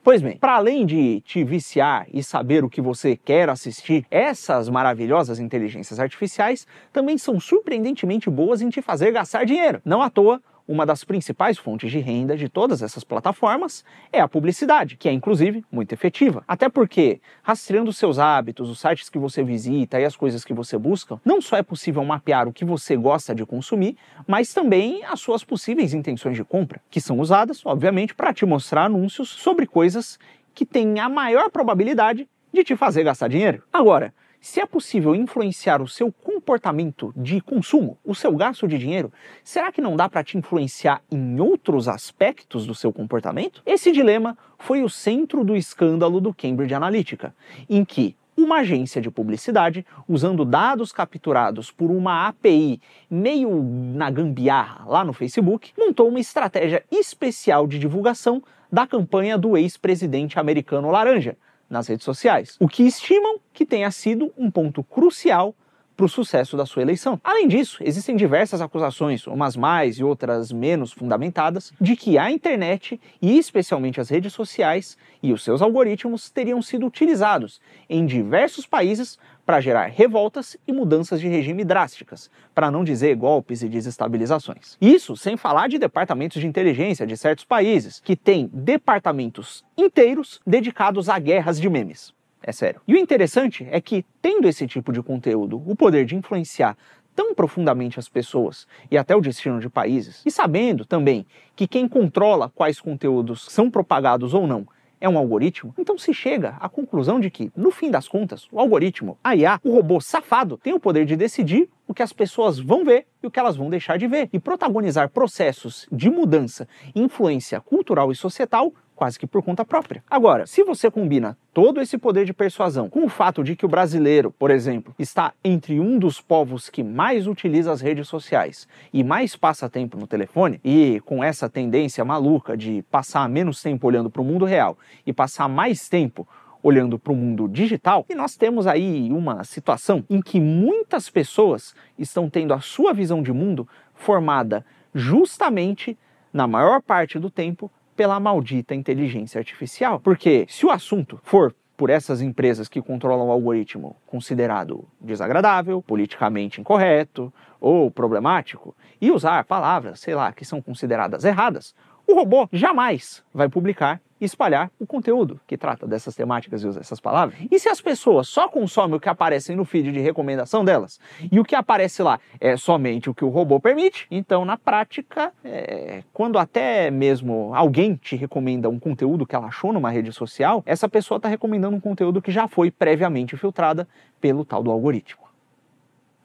Pois 0.04 0.20
bem, 0.20 0.36
para 0.36 0.56
além 0.56 0.84
de 0.84 1.22
te 1.22 1.42
viciar 1.42 2.06
e 2.12 2.22
saber 2.22 2.62
o 2.62 2.68
que 2.68 2.82
você 2.82 3.16
quer 3.16 3.48
assistir, 3.48 4.04
essas 4.10 4.68
maravilhosas 4.68 5.38
inteligências 5.38 5.98
artificiais 5.98 6.66
também 6.92 7.16
são 7.16 7.40
surpreendentemente 7.40 8.28
boas 8.28 8.60
em 8.60 8.68
te 8.68 8.82
fazer 8.82 9.12
gastar 9.12 9.46
dinheiro. 9.46 9.80
Não 9.82 10.02
à 10.02 10.10
toa, 10.10 10.42
uma 10.66 10.86
das 10.86 11.04
principais 11.04 11.58
fontes 11.58 11.90
de 11.90 11.98
renda 11.98 12.36
de 12.36 12.48
todas 12.48 12.82
essas 12.82 13.04
plataformas 13.04 13.84
é 14.12 14.20
a 14.20 14.28
publicidade, 14.28 14.96
que 14.96 15.08
é 15.08 15.12
inclusive 15.12 15.64
muito 15.70 15.92
efetiva. 15.92 16.42
Até 16.48 16.68
porque, 16.68 17.20
rastreando 17.42 17.92
seus 17.92 18.18
hábitos, 18.18 18.70
os 18.70 18.80
sites 18.80 19.08
que 19.08 19.18
você 19.18 19.42
visita 19.42 20.00
e 20.00 20.04
as 20.04 20.16
coisas 20.16 20.44
que 20.44 20.54
você 20.54 20.78
busca, 20.78 21.20
não 21.24 21.40
só 21.40 21.56
é 21.56 21.62
possível 21.62 22.04
mapear 22.04 22.48
o 22.48 22.52
que 22.52 22.64
você 22.64 22.96
gosta 22.96 23.34
de 23.34 23.44
consumir, 23.44 23.96
mas 24.26 24.52
também 24.52 25.04
as 25.04 25.20
suas 25.20 25.44
possíveis 25.44 25.92
intenções 25.92 26.36
de 26.36 26.44
compra, 26.44 26.80
que 26.90 27.00
são 27.00 27.18
usadas, 27.20 27.64
obviamente, 27.64 28.14
para 28.14 28.32
te 28.32 28.46
mostrar 28.46 28.84
anúncios 28.84 29.28
sobre 29.28 29.66
coisas 29.66 30.18
que 30.54 30.64
têm 30.64 31.00
a 31.00 31.08
maior 31.08 31.50
probabilidade 31.50 32.28
de 32.52 32.64
te 32.64 32.76
fazer 32.76 33.02
gastar 33.02 33.28
dinheiro. 33.28 33.62
Agora, 33.72 34.14
se 34.44 34.60
é 34.60 34.66
possível 34.66 35.14
influenciar 35.14 35.80
o 35.80 35.88
seu 35.88 36.12
comportamento 36.12 37.14
de 37.16 37.40
consumo, 37.40 37.96
o 38.04 38.14
seu 38.14 38.36
gasto 38.36 38.68
de 38.68 38.76
dinheiro, 38.76 39.10
será 39.42 39.72
que 39.72 39.80
não 39.80 39.96
dá 39.96 40.06
para 40.06 40.22
te 40.22 40.36
influenciar 40.36 41.00
em 41.10 41.40
outros 41.40 41.88
aspectos 41.88 42.66
do 42.66 42.74
seu 42.74 42.92
comportamento? 42.92 43.62
Esse 43.64 43.90
dilema 43.90 44.36
foi 44.58 44.82
o 44.82 44.88
centro 44.90 45.44
do 45.44 45.56
escândalo 45.56 46.20
do 46.20 46.34
Cambridge 46.34 46.74
Analytica, 46.74 47.34
em 47.70 47.86
que 47.86 48.14
uma 48.36 48.56
agência 48.58 49.00
de 49.00 49.10
publicidade, 49.10 49.86
usando 50.06 50.44
dados 50.44 50.92
capturados 50.92 51.70
por 51.70 51.90
uma 51.90 52.28
API 52.28 52.82
meio 53.08 53.62
na 53.62 54.10
gambiarra 54.10 54.84
lá 54.86 55.02
no 55.02 55.14
Facebook, 55.14 55.72
montou 55.78 56.06
uma 56.06 56.20
estratégia 56.20 56.84
especial 56.90 57.66
de 57.66 57.78
divulgação 57.78 58.42
da 58.70 58.86
campanha 58.86 59.38
do 59.38 59.56
ex-presidente 59.56 60.38
americano 60.38 60.90
Laranja, 60.90 61.34
nas 61.68 61.88
redes 61.88 62.04
sociais, 62.04 62.56
o 62.60 62.68
que 62.68 62.82
estimam 62.84 63.38
que 63.52 63.66
tenha 63.66 63.90
sido 63.90 64.32
um 64.36 64.50
ponto 64.50 64.82
crucial 64.82 65.54
para 65.96 66.06
o 66.06 66.08
sucesso 66.08 66.56
da 66.56 66.66
sua 66.66 66.82
eleição. 66.82 67.20
Além 67.22 67.48
disso, 67.48 67.78
existem 67.82 68.16
diversas 68.16 68.60
acusações, 68.60 69.26
umas 69.26 69.56
mais 69.56 69.98
e 69.98 70.04
outras 70.04 70.52
menos 70.52 70.92
fundamentadas, 70.92 71.72
de 71.80 71.96
que 71.96 72.18
a 72.18 72.30
internet 72.30 73.00
e 73.20 73.38
especialmente 73.38 74.00
as 74.00 74.08
redes 74.08 74.32
sociais 74.32 74.96
e 75.22 75.32
os 75.32 75.42
seus 75.42 75.62
algoritmos 75.62 76.30
teriam 76.30 76.60
sido 76.60 76.86
utilizados 76.86 77.60
em 77.88 78.04
diversos 78.04 78.66
países 78.66 79.18
para 79.44 79.60
gerar 79.60 79.86
revoltas 79.86 80.56
e 80.66 80.72
mudanças 80.72 81.20
de 81.20 81.28
regime 81.28 81.64
drásticas, 81.64 82.30
para 82.54 82.70
não 82.70 82.82
dizer 82.82 83.14
golpes 83.14 83.62
e 83.62 83.68
desestabilizações. 83.68 84.76
Isso 84.80 85.16
sem 85.16 85.36
falar 85.36 85.68
de 85.68 85.78
departamentos 85.78 86.40
de 86.40 86.46
inteligência 86.46 87.06
de 87.06 87.16
certos 87.16 87.44
países, 87.44 88.00
que 88.00 88.16
têm 88.16 88.50
departamentos 88.52 89.64
inteiros 89.76 90.40
dedicados 90.46 91.08
a 91.08 91.18
guerras 91.18 91.60
de 91.60 91.68
memes. 91.68 92.14
É 92.46 92.52
sério. 92.52 92.82
E 92.86 92.94
o 92.94 92.98
interessante 92.98 93.66
é 93.70 93.80
que, 93.80 94.04
tendo 94.20 94.46
esse 94.46 94.66
tipo 94.66 94.92
de 94.92 95.02
conteúdo 95.02 95.62
o 95.66 95.74
poder 95.74 96.04
de 96.04 96.14
influenciar 96.14 96.76
tão 97.16 97.34
profundamente 97.34 97.98
as 97.98 98.06
pessoas 98.06 98.66
e 98.90 98.98
até 98.98 99.16
o 99.16 99.20
destino 99.20 99.60
de 99.60 99.70
países, 99.70 100.20
e 100.26 100.30
sabendo 100.30 100.84
também 100.84 101.24
que 101.56 101.66
quem 101.66 101.88
controla 101.88 102.50
quais 102.54 102.78
conteúdos 102.78 103.46
são 103.48 103.70
propagados 103.70 104.34
ou 104.34 104.46
não 104.46 104.66
é 105.00 105.08
um 105.08 105.18
algoritmo, 105.18 105.74
então 105.78 105.98
se 105.98 106.14
chega 106.14 106.56
à 106.58 106.68
conclusão 106.68 107.20
de 107.20 107.30
que, 107.30 107.52
no 107.54 107.70
fim 107.70 107.90
das 107.90 108.08
contas, 108.08 108.48
o 108.50 108.58
algoritmo, 108.58 109.18
a 109.22 109.36
IA, 109.36 109.60
o 109.62 109.70
robô 109.70 110.00
safado, 110.00 110.58
tem 110.62 110.72
o 110.72 110.80
poder 110.80 111.04
de 111.04 111.14
decidir 111.14 111.68
o 111.86 111.92
que 111.92 112.02
as 112.02 112.12
pessoas 112.12 112.58
vão 112.58 112.84
ver 112.84 113.06
e 113.22 113.26
o 113.26 113.30
que 113.30 113.38
elas 113.38 113.56
vão 113.56 113.68
deixar 113.68 113.98
de 113.98 114.06
ver, 114.06 114.30
e 114.32 114.38
protagonizar 114.38 115.10
processos 115.10 115.86
de 115.92 116.08
mudança, 116.08 116.66
influência 116.94 117.60
cultural 117.60 118.10
e 118.10 118.14
societal 118.14 118.72
quase 118.94 119.18
que 119.18 119.26
por 119.26 119.42
conta 119.42 119.64
própria. 119.64 120.02
Agora, 120.10 120.46
se 120.46 120.62
você 120.62 120.90
combina 120.90 121.36
todo 121.52 121.80
esse 121.80 121.98
poder 121.98 122.24
de 122.24 122.32
persuasão 122.32 122.88
com 122.88 123.04
o 123.04 123.08
fato 123.08 123.42
de 123.42 123.56
que 123.56 123.64
o 123.64 123.68
brasileiro, 123.68 124.30
por 124.30 124.50
exemplo, 124.50 124.94
está 124.98 125.32
entre 125.42 125.80
um 125.80 125.98
dos 125.98 126.20
povos 126.20 126.68
que 126.68 126.82
mais 126.82 127.26
utiliza 127.26 127.72
as 127.72 127.80
redes 127.80 128.08
sociais 128.08 128.68
e 128.92 129.02
mais 129.02 129.36
passa 129.36 129.68
tempo 129.68 129.98
no 129.98 130.06
telefone, 130.06 130.60
e 130.64 131.00
com 131.04 131.22
essa 131.22 131.48
tendência 131.48 132.04
maluca 132.04 132.56
de 132.56 132.82
passar 132.90 133.28
menos 133.28 133.60
tempo 133.62 133.86
olhando 133.86 134.10
para 134.10 134.22
o 134.22 134.24
mundo 134.24 134.44
real 134.44 134.76
e 135.06 135.12
passar 135.12 135.48
mais 135.48 135.88
tempo 135.88 136.26
olhando 136.62 136.98
para 136.98 137.12
o 137.12 137.16
mundo 137.16 137.46
digital, 137.46 138.06
e 138.08 138.14
nós 138.14 138.36
temos 138.36 138.66
aí 138.66 139.12
uma 139.12 139.44
situação 139.44 140.02
em 140.08 140.22
que 140.22 140.40
muitas 140.40 141.10
pessoas 141.10 141.74
estão 141.98 142.30
tendo 142.30 142.54
a 142.54 142.60
sua 142.60 142.94
visão 142.94 143.22
de 143.22 143.30
mundo 143.34 143.68
formada 143.92 144.64
justamente, 144.94 145.98
na 146.32 146.46
maior 146.46 146.80
parte 146.80 147.18
do 147.18 147.28
tempo, 147.28 147.70
pela 147.96 148.20
maldita 148.20 148.74
inteligência 148.74 149.38
artificial. 149.38 150.00
Porque 150.00 150.46
se 150.48 150.66
o 150.66 150.70
assunto 150.70 151.20
for 151.22 151.54
por 151.76 151.90
essas 151.90 152.20
empresas 152.20 152.68
que 152.68 152.80
controlam 152.80 153.26
o 153.26 153.32
algoritmo 153.32 153.96
considerado 154.06 154.86
desagradável, 155.00 155.82
politicamente 155.82 156.60
incorreto 156.60 157.32
ou 157.60 157.90
problemático, 157.90 158.76
e 159.00 159.10
usar 159.10 159.44
palavras, 159.44 160.00
sei 160.00 160.14
lá, 160.14 160.32
que 160.32 160.44
são 160.44 160.62
consideradas 160.62 161.24
erradas, 161.24 161.74
o 162.06 162.14
robô 162.14 162.48
jamais 162.52 163.24
vai 163.32 163.48
publicar 163.48 164.00
espalhar 164.24 164.70
o 164.78 164.86
conteúdo 164.86 165.40
que 165.46 165.56
trata 165.56 165.86
dessas 165.86 166.14
temáticas 166.14 166.62
e 166.62 166.66
usa 166.66 166.80
essas 166.80 167.00
palavras. 167.00 167.38
E 167.50 167.58
se 167.58 167.68
as 167.68 167.80
pessoas 167.80 168.28
só 168.28 168.48
consomem 168.48 168.96
o 168.96 169.00
que 169.00 169.08
aparece 169.08 169.54
no 169.54 169.64
feed 169.64 169.92
de 169.92 170.00
recomendação 170.00 170.64
delas 170.64 171.00
e 171.30 171.38
o 171.38 171.44
que 171.44 171.54
aparece 171.54 172.02
lá 172.02 172.18
é 172.40 172.56
somente 172.56 173.10
o 173.10 173.14
que 173.14 173.24
o 173.24 173.28
robô 173.28 173.60
permite, 173.60 174.06
então 174.10 174.44
na 174.44 174.56
prática, 174.56 175.32
é, 175.44 176.02
quando 176.12 176.38
até 176.38 176.90
mesmo 176.90 177.54
alguém 177.54 177.96
te 177.96 178.16
recomenda 178.16 178.68
um 178.68 178.78
conteúdo 178.78 179.26
que 179.26 179.34
ela 179.34 179.46
achou 179.46 179.72
numa 179.72 179.90
rede 179.90 180.12
social, 180.12 180.62
essa 180.66 180.88
pessoa 180.88 181.16
está 181.16 181.28
recomendando 181.28 181.76
um 181.76 181.80
conteúdo 181.80 182.22
que 182.22 182.32
já 182.32 182.48
foi 182.48 182.70
previamente 182.70 183.36
filtrada 183.36 183.86
pelo 184.20 184.44
tal 184.44 184.62
do 184.62 184.70
algoritmo. 184.70 185.23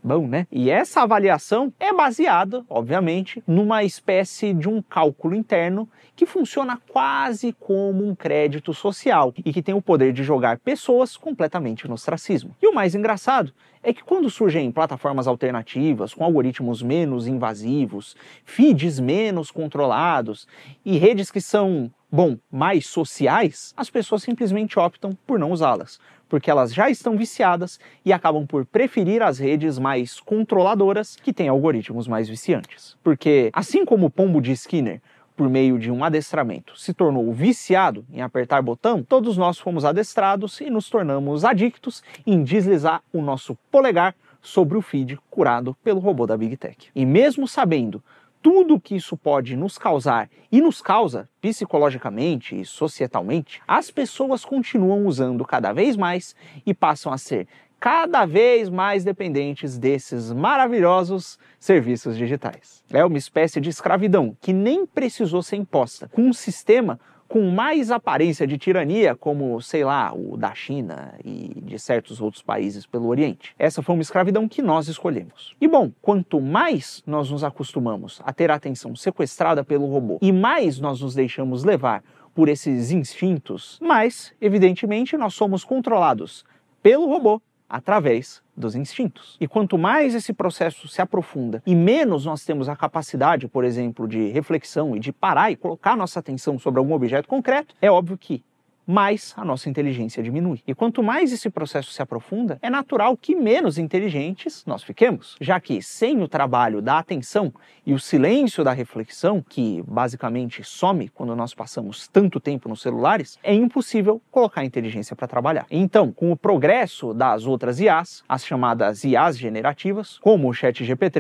Bom, 0.02 0.28
né? 0.28 0.48
E 0.50 0.70
essa 0.70 1.02
avaliação 1.02 1.74
é 1.78 1.94
baseada, 1.94 2.64
obviamente, 2.70 3.44
numa 3.46 3.84
espécie 3.84 4.54
de 4.54 4.70
um 4.70 4.82
cálculo 4.82 5.36
interno 5.36 5.90
que 6.16 6.26
funciona 6.26 6.82
quase 6.90 7.54
como 7.60 8.08
um 8.08 8.16
crédito 8.16 8.74
social 8.74 9.34
e 9.44 9.52
que 9.52 9.62
tem 9.62 9.76
o 9.76 9.82
poder 9.82 10.14
de 10.14 10.24
jogar 10.24 10.60
pessoas 10.60 11.18
completamente 11.18 11.88
no 11.88 11.96
ostracismo. 11.96 12.56
E 12.62 12.68
o 12.68 12.74
mais 12.74 12.96
engraçado 12.96 13.54
é 13.84 13.94
que 13.94 14.04
quando 14.04 14.30
surgem 14.30 14.72
plataformas 14.72 15.28
alternativas 15.28 16.14
com 16.14 16.24
algoritmos 16.24 16.82
menos 16.82 17.28
invasivos, 17.28 18.16
feeds 18.46 19.00
menos 19.00 19.52
controlados 19.52 20.48
e 20.86 20.98
redes 20.98 21.32
que 21.32 21.40
são, 21.40 21.92
bom, 22.12 22.38
mais 22.52 22.88
sociais, 22.88 23.74
as 23.76 23.90
pessoas 23.90 24.24
simplesmente 24.24 24.78
optam 24.78 25.18
por 25.26 25.40
não 25.40 25.52
usá-las, 25.52 26.00
porque 26.30 26.50
elas 26.50 26.74
já 26.74 26.90
estão 26.90 27.18
viciadas 27.18 27.80
e 28.06 28.14
acabam 28.14 28.46
por 28.46 28.66
preferir 28.66 29.22
as 29.22 29.40
redes 29.40 29.80
mais 29.80 30.20
controladoras 30.20 31.16
que 31.16 31.34
têm 31.34 31.50
algoritmos 31.50 32.08
mais 32.08 32.30
viciantes. 32.30 32.96
Porque, 33.04 33.50
assim 33.52 33.84
como 33.84 34.06
o 34.06 34.10
pombo 34.10 34.40
de 34.40 34.52
Skinner 34.52 35.02
por 35.36 35.50
meio 35.50 35.80
de 35.80 35.90
um 35.90 36.04
adestramento, 36.04 36.78
se 36.78 36.94
tornou 36.94 37.32
viciado 37.34 38.06
em 38.12 38.22
apertar 38.22 38.62
botão, 38.62 39.02
todos 39.02 39.38
nós 39.38 39.58
fomos 39.58 39.86
adestrados 39.86 40.60
e 40.60 40.70
nos 40.70 40.90
tornamos 40.90 41.46
adictos 41.46 42.04
em 42.28 42.44
deslizar 42.44 43.02
o 43.12 43.22
nosso 43.22 43.58
polegar 43.72 44.14
sobre 44.42 44.78
o 44.78 44.82
feed 44.82 45.18
curado 45.30 45.76
pelo 45.84 46.00
robô 46.00 46.28
da 46.28 46.38
Big 46.38 46.58
Tech. 46.58 46.90
E 46.94 47.06
mesmo 47.06 47.48
sabendo 47.48 48.04
tudo 48.42 48.80
que 48.80 48.96
isso 48.96 49.18
pode 49.18 49.56
nos 49.56 49.78
causar 49.78 50.30
e 50.52 50.62
nos 50.62 50.82
causa 50.82 51.30
psicologicamente 51.42 52.60
e 52.60 52.66
societalmente, 52.66 53.62
as 53.68 53.92
pessoas 53.92 54.46
continuam 54.46 55.06
usando 55.06 55.46
cada 55.46 55.74
vez 55.74 55.96
mais 55.96 56.36
e 56.66 56.74
passam 56.74 57.12
a 57.12 57.18
ser 57.18 57.48
cada 57.80 58.26
vez 58.26 58.70
mais 58.70 59.06
dependentes 59.06 59.78
desses 59.78 60.34
maravilhosos 60.34 61.40
serviços 61.58 62.18
digitais. 62.18 62.84
É 62.92 63.06
uma 63.06 63.18
espécie 63.18 63.62
de 63.62 63.70
escravidão 63.70 64.36
que 64.42 64.52
nem 64.52 64.86
precisou 64.86 65.42
ser 65.42 65.56
imposta, 65.56 66.10
com 66.10 66.24
um 66.24 66.34
sistema 66.34 67.00
com 67.30 67.52
mais 67.52 67.92
aparência 67.92 68.48
de 68.48 68.58
tirania, 68.58 69.16
como, 69.16 69.62
sei 69.62 69.86
lá, 69.86 70.12
o 70.12 70.36
da 70.36 70.54
China 70.56 71.14
e 71.24 71.62
de 71.62 71.78
certos 71.78 72.20
outros 72.20 72.42
países 72.42 72.88
pelo 72.88 73.08
Oriente. 73.08 73.54
Essa 73.58 73.84
foi 73.84 73.94
uma 73.94 74.02
escravidão 74.02 74.48
que 74.48 74.64
nós 74.64 74.88
escolhemos. 74.88 75.56
E 75.62 75.68
bom, 75.68 75.92
quanto 76.02 76.42
mais 76.42 77.04
nós 77.06 77.30
nos 77.30 77.44
acostumamos 77.44 78.20
a 78.26 78.34
ter 78.34 78.50
a 78.50 78.56
atenção 78.56 78.96
sequestrada 78.96 79.64
pelo 79.64 79.86
robô 79.86 80.18
e 80.24 80.32
mais 80.32 80.80
nós 80.80 81.02
nos 81.02 81.14
deixamos 81.14 81.64
levar 81.64 82.04
por 82.34 82.50
esses 82.50 82.92
instintos, 82.92 83.78
mais, 83.80 84.34
evidentemente, 84.42 85.16
nós 85.16 85.36
somos 85.36 85.64
controlados 85.64 86.44
pelo 86.82 87.06
robô 87.06 87.40
através 87.70 88.42
dos 88.58 88.76
instintos. 88.76 89.38
E 89.40 89.48
quanto 89.48 89.78
mais 89.78 90.16
esse 90.16 90.34
processo 90.34 90.88
se 90.88 91.02
aprofunda 91.02 91.62
e 91.66 91.76
menos 91.76 92.26
nós 92.26 92.44
temos 92.44 92.68
a 92.68 92.76
capacidade, 92.76 93.48
por 93.48 93.64
exemplo, 93.64 94.08
de 94.08 94.30
reflexão 94.30 94.96
e 94.96 95.00
de 95.00 95.14
parar 95.14 95.52
e 95.52 95.56
colocar 95.56 95.96
nossa 95.96 96.20
atenção 96.20 96.58
sobre 96.58 96.80
algum 96.80 96.94
objeto 96.94 97.28
concreto, 97.28 97.76
é 97.82 97.90
óbvio 97.90 98.18
que 98.18 98.44
mais 98.90 99.36
a 99.38 99.46
nossa 99.46 99.70
inteligência 99.70 100.24
diminui. 100.24 100.64
E 100.66 100.74
quanto 100.74 101.04
mais 101.04 101.32
esse 101.32 101.48
processo 101.48 101.92
se 101.92 102.02
aprofunda, 102.02 102.58
é 102.60 102.72
natural 102.72 103.16
que 103.16 103.36
menos 103.36 103.78
inteligentes 103.78 104.64
nós 104.66 104.82
fiquemos, 104.82 105.36
já 105.40 105.60
que 105.60 105.80
sem 105.80 106.24
o 106.24 106.28
trabalho 106.28 106.82
da 106.82 106.98
atenção 106.98 107.54
e 107.86 107.94
o 107.94 108.00
silêncio 108.00 108.64
da 108.64 108.74
reflexão, 108.74 109.46
que 109.48 109.84
basicamente 109.88 110.64
some 110.64 111.08
quando 111.10 111.36
nós 111.36 111.54
passamos 111.54 112.08
tanto 112.08 112.40
tempo 112.40 112.68
nos 112.68 112.82
celulares, 112.82 113.38
é 113.44 113.54
impossível 113.54 114.20
colocar 114.32 114.62
a 114.62 114.66
inteligência 114.66 115.16
para 115.16 115.28
trabalhar. 115.28 115.68
Então, 115.70 116.12
com 116.12 116.32
o 116.32 116.38
progresso 116.38 117.14
das 117.14 117.46
outras 117.46 117.80
IAs, 117.80 118.24
as 118.28 118.44
chamadas 118.44 119.04
IAs 119.04 119.38
generativas, 119.38 120.18
como 120.18 120.50
o 120.50 120.54
ChatGPT 120.54 121.20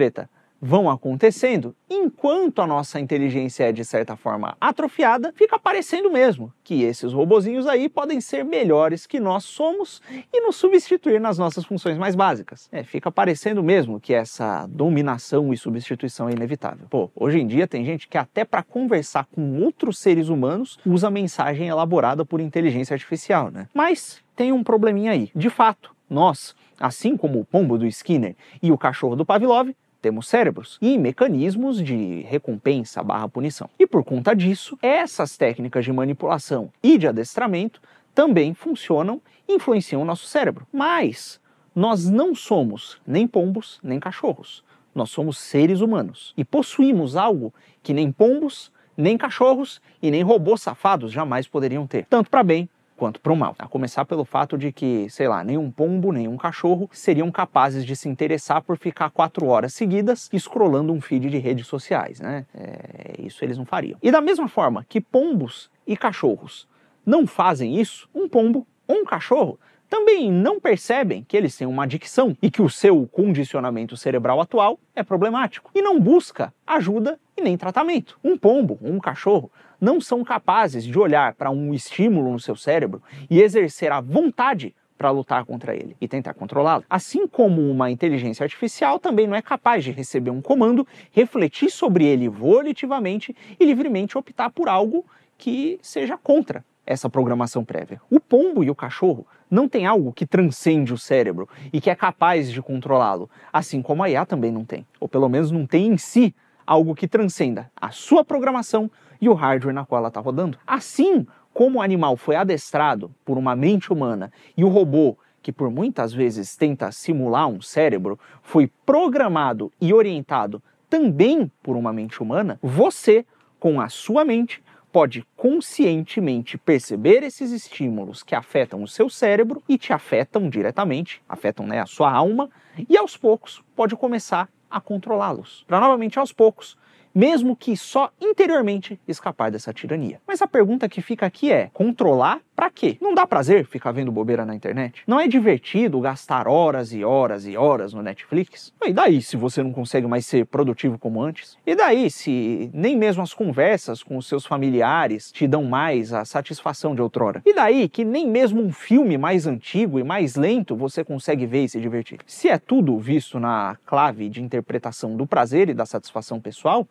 vão 0.61 0.89
acontecendo, 0.89 1.75
enquanto 1.89 2.61
a 2.61 2.67
nossa 2.67 2.99
inteligência 2.99 3.65
é 3.65 3.71
de 3.71 3.83
certa 3.85 4.15
forma 4.15 4.55
atrofiada, 4.59 5.33
fica 5.35 5.57
parecendo 5.57 6.11
mesmo 6.11 6.53
que 6.63 6.83
esses 6.83 7.13
robozinhos 7.13 7.67
aí 7.67 7.87
podem 7.87 8.19
ser 8.21 8.43
melhores 8.43 9.05
que 9.05 9.19
nós 9.19 9.45
somos 9.45 10.01
e 10.33 10.41
nos 10.41 10.55
substituir 10.55 11.19
nas 11.19 11.37
nossas 11.37 11.65
funções 11.65 11.97
mais 11.97 12.15
básicas. 12.15 12.67
É, 12.71 12.83
fica 12.83 13.11
parecendo 13.11 13.63
mesmo 13.63 13.99
que 13.99 14.13
essa 14.13 14.67
dominação 14.67 15.53
e 15.53 15.57
substituição 15.57 16.29
é 16.29 16.33
inevitável. 16.33 16.87
Pô, 16.89 17.09
hoje 17.15 17.39
em 17.39 17.47
dia 17.47 17.67
tem 17.67 17.85
gente 17.85 18.07
que 18.07 18.17
até 18.17 18.43
para 18.43 18.63
conversar 18.63 19.25
com 19.25 19.61
outros 19.61 19.99
seres 19.99 20.29
humanos 20.29 20.79
usa 20.85 21.09
mensagem 21.09 21.67
elaborada 21.67 22.25
por 22.25 22.41
inteligência 22.41 22.93
artificial, 22.93 23.49
né? 23.51 23.67
Mas 23.73 24.21
tem 24.35 24.51
um 24.51 24.63
probleminha 24.63 25.11
aí. 25.11 25.31
De 25.35 25.49
fato, 25.49 25.95
nós, 26.09 26.55
assim 26.79 27.15
como 27.15 27.39
o 27.39 27.45
pombo 27.45 27.77
do 27.77 27.85
Skinner 27.85 28.35
e 28.61 28.71
o 28.71 28.77
cachorro 28.77 29.15
do 29.15 29.25
Pavlov, 29.25 29.69
temos 30.01 30.27
cérebros 30.27 30.77
e 30.81 30.97
mecanismos 30.97 31.81
de 31.81 32.21
recompensa 32.21 33.03
barra 33.03 33.27
punição. 33.27 33.69
E 33.77 33.85
por 33.85 34.03
conta 34.03 34.35
disso, 34.35 34.77
essas 34.81 35.37
técnicas 35.37 35.85
de 35.85 35.91
manipulação 35.91 36.71
e 36.81 36.97
de 36.97 37.07
adestramento 37.07 37.81
também 38.13 38.53
funcionam 38.53 39.21
e 39.47 39.55
influenciam 39.55 40.01
o 40.01 40.05
nosso 40.05 40.25
cérebro. 40.25 40.67
Mas 40.71 41.39
nós 41.75 42.09
não 42.09 42.33
somos 42.33 42.99
nem 43.05 43.27
pombos 43.27 43.79
nem 43.83 43.99
cachorros. 43.99 44.63
Nós 44.93 45.11
somos 45.11 45.37
seres 45.37 45.81
humanos 45.81 46.33
e 46.35 46.43
possuímos 46.43 47.15
algo 47.15 47.53
que 47.83 47.93
nem 47.93 48.11
pombos, 48.11 48.71
nem 48.97 49.17
cachorros 49.17 49.81
e 50.01 50.11
nem 50.11 50.23
robôs 50.23 50.61
safados 50.61 51.11
jamais 51.11 51.47
poderiam 51.47 51.87
ter, 51.87 52.05
tanto 52.09 52.29
para 52.29 52.43
bem 52.43 52.67
quanto 52.99 53.21
para 53.21 53.31
o 53.31 53.35
mal. 53.35 53.55
A 53.57 53.65
começar 53.65 54.03
pelo 54.03 54.25
fato 54.25 54.57
de 54.57 54.73
que, 54.73 55.09
sei 55.09 55.29
lá, 55.29 55.41
nenhum 55.41 55.71
pombo, 55.71 56.11
nenhum 56.11 56.35
cachorro 56.35 56.89
seriam 56.91 57.31
capazes 57.31 57.85
de 57.85 57.95
se 57.95 58.09
interessar 58.09 58.61
por 58.61 58.77
ficar 58.77 59.09
quatro 59.09 59.47
horas 59.47 59.73
seguidas 59.73 60.29
escrolando 60.33 60.91
um 60.91 60.99
feed 60.99 61.29
de 61.29 61.37
redes 61.37 61.65
sociais, 61.65 62.19
né? 62.19 62.45
É, 62.53 63.13
isso 63.19 63.43
eles 63.43 63.57
não 63.57 63.65
fariam. 63.65 63.97
E 64.03 64.11
da 64.11 64.19
mesma 64.19 64.49
forma 64.49 64.85
que 64.87 64.99
pombos 64.99 65.71
e 65.87 65.95
cachorros 65.95 66.67
não 67.05 67.25
fazem 67.25 67.79
isso, 67.79 68.09
um 68.13 68.27
pombo 68.27 68.67
ou 68.85 68.97
um 68.97 69.05
cachorro 69.05 69.57
também 69.89 70.31
não 70.31 70.59
percebem 70.59 71.25
que 71.27 71.35
eles 71.35 71.57
têm 71.57 71.67
uma 71.67 71.83
adicção 71.83 72.37
e 72.41 72.51
que 72.51 72.61
o 72.61 72.69
seu 72.69 73.07
condicionamento 73.07 73.97
cerebral 73.97 74.39
atual 74.39 74.77
é 74.95 75.01
problemático 75.01 75.71
e 75.73 75.81
não 75.81 75.99
busca 75.99 76.53
ajuda 76.67 77.17
e 77.35 77.41
nem 77.41 77.57
tratamento. 77.57 78.19
Um 78.23 78.37
pombo 78.37 78.77
um 78.81 78.99
cachorro 78.99 79.51
não 79.79 80.01
são 80.01 80.23
capazes 80.23 80.83
de 80.83 80.97
olhar 80.97 81.33
para 81.35 81.49
um 81.49 81.73
estímulo 81.73 82.31
no 82.31 82.39
seu 82.39 82.55
cérebro 82.55 83.01
e 83.29 83.41
exercer 83.41 83.91
a 83.91 84.01
vontade 84.01 84.75
para 84.97 85.11
lutar 85.11 85.45
contra 85.45 85.73
ele 85.73 85.95
e 86.01 86.09
tentar 86.09 86.33
controlá-lo. 86.33 86.83
Assim 86.89 87.25
como 87.25 87.61
uma 87.71 87.89
inteligência 87.89 88.43
artificial 88.43 88.99
também 88.99 89.25
não 89.27 89.35
é 89.35 89.41
capaz 89.41 89.83
de 89.83 89.91
receber 89.91 90.29
um 90.29 90.41
comando, 90.41 90.85
refletir 91.11 91.71
sobre 91.71 92.05
ele 92.05 92.27
volitivamente 92.27 93.33
e 93.57 93.65
livremente 93.65 94.17
optar 94.17 94.49
por 94.49 94.67
algo 94.67 95.05
que 95.37 95.79
seja 95.81 96.17
contra 96.17 96.65
essa 96.85 97.09
programação 97.09 97.63
prévia. 97.63 98.01
O 98.09 98.19
pombo 98.19 98.63
e 98.63 98.69
o 98.69 98.75
cachorro 98.75 99.25
não 99.49 99.69
têm 99.69 99.85
algo 99.85 100.11
que 100.11 100.25
transcende 100.25 100.93
o 100.93 100.97
cérebro 100.97 101.47
e 101.71 101.79
que 101.79 101.89
é 101.89 101.95
capaz 101.95 102.51
de 102.51 102.61
controlá-lo, 102.61 103.29
assim 103.53 103.81
como 103.81 104.03
a 104.03 104.09
IA 104.09 104.25
também 104.25 104.51
não 104.51 104.65
tem, 104.65 104.85
ou 104.99 105.07
pelo 105.07 105.29
menos 105.29 105.49
não 105.49 105.65
tem 105.65 105.87
em 105.87 105.97
si 105.97 106.35
algo 106.65 106.93
que 106.93 107.07
transcenda 107.07 107.71
a 107.75 107.89
sua 107.89 108.25
programação 108.25 108.91
e 109.21 109.27
o 109.27 109.33
hardware 109.33 109.73
na 109.73 109.85
qual 109.85 109.99
ela 109.99 110.07
está 110.07 110.19
rodando. 110.19 110.57
Assim 110.65 111.25
como 111.53 111.79
o 111.79 111.81
animal 111.81 112.15
foi 112.15 112.35
adestrado 112.35 113.13
por 113.25 113.37
uma 113.37 113.55
mente 113.55 113.91
humana 113.91 114.31
e 114.55 114.63
o 114.63 114.69
robô, 114.69 115.17
que 115.41 115.51
por 115.51 115.69
muitas 115.69 116.13
vezes 116.13 116.55
tenta 116.55 116.91
simular 116.91 117.47
um 117.47 117.61
cérebro, 117.61 118.19
foi 118.41 118.71
programado 118.85 119.71
e 119.79 119.93
orientado 119.93 120.61
também 120.89 121.51
por 121.61 121.75
uma 121.75 121.93
mente 121.93 122.21
humana, 122.21 122.59
você, 122.61 123.25
com 123.59 123.79
a 123.79 123.89
sua 123.89 124.25
mente, 124.25 124.63
pode 124.91 125.25
conscientemente 125.35 126.57
perceber 126.57 127.21
esses 127.23 127.51
estímulos 127.51 128.23
que 128.23 128.33
afetam 128.33 128.81
o 128.81 128.87
seu 128.87 129.09
cérebro 129.09 129.61
e 129.69 129.77
te 129.77 129.93
afetam 129.93 130.49
diretamente, 130.49 131.21
afetam 131.29 131.67
né, 131.67 131.79
a 131.79 131.85
sua 131.85 132.11
alma, 132.11 132.49
e 132.87 132.97
aos 132.97 133.15
poucos 133.15 133.63
pode 133.75 133.95
começar 133.95 134.49
a 134.69 134.81
controlá-los, 134.81 135.63
para 135.67 135.79
novamente 135.79 136.17
aos 136.17 136.31
poucos 136.31 136.77
mesmo 137.13 137.55
que 137.55 137.75
só 137.75 138.11
interiormente 138.19 138.99
escapar 139.07 139.51
dessa 139.51 139.73
tirania. 139.73 140.21
Mas 140.27 140.41
a 140.41 140.47
pergunta 140.47 140.89
que 140.89 141.01
fica 141.01 141.25
aqui 141.25 141.51
é: 141.51 141.69
controlar 141.73 142.41
para 142.59 142.69
quê? 142.69 142.97
Não 142.99 143.13
dá 143.13 143.25
prazer 143.25 143.65
ficar 143.65 143.93
vendo 143.93 144.11
bobeira 144.11 144.45
na 144.45 144.53
internet? 144.53 145.01
Não 145.07 145.17
é 145.17 145.29
divertido 145.29 146.01
gastar 146.01 146.45
horas 146.45 146.91
e 146.91 147.05
horas 147.05 147.47
e 147.47 147.55
horas 147.55 147.93
no 147.93 148.01
Netflix? 148.01 148.73
E 148.85 148.91
daí 148.91 149.21
se 149.21 149.37
você 149.37 149.63
não 149.63 149.71
consegue 149.71 150.05
mais 150.07 150.25
ser 150.25 150.45
produtivo 150.45 150.99
como 150.99 151.23
antes? 151.23 151.57
E 151.65 151.73
daí 151.73 152.11
se 152.11 152.69
nem 152.73 152.97
mesmo 152.97 153.23
as 153.23 153.33
conversas 153.33 154.03
com 154.03 154.17
os 154.17 154.27
seus 154.27 154.45
familiares 154.45 155.31
te 155.31 155.47
dão 155.47 155.63
mais 155.63 156.11
a 156.11 156.25
satisfação 156.25 156.93
de 156.93 157.01
outrora? 157.01 157.41
E 157.45 157.53
daí 157.53 157.87
que 157.87 158.03
nem 158.03 158.27
mesmo 158.27 158.61
um 158.61 158.73
filme 158.73 159.17
mais 159.17 159.47
antigo 159.47 159.97
e 159.97 160.03
mais 160.03 160.35
lento 160.35 160.75
você 160.75 161.01
consegue 161.01 161.45
ver 161.45 161.63
e 161.63 161.69
se 161.69 161.79
divertir? 161.79 162.19
Se 162.25 162.49
é 162.49 162.57
tudo 162.57 162.99
visto 162.99 163.39
na 163.39 163.77
clave 163.85 164.27
de 164.27 164.43
interpretação 164.43 165.15
do 165.15 165.25
prazer 165.25 165.69
e 165.69 165.73
da 165.73 165.85
satisfação 165.85 166.41
pessoal, 166.41 166.85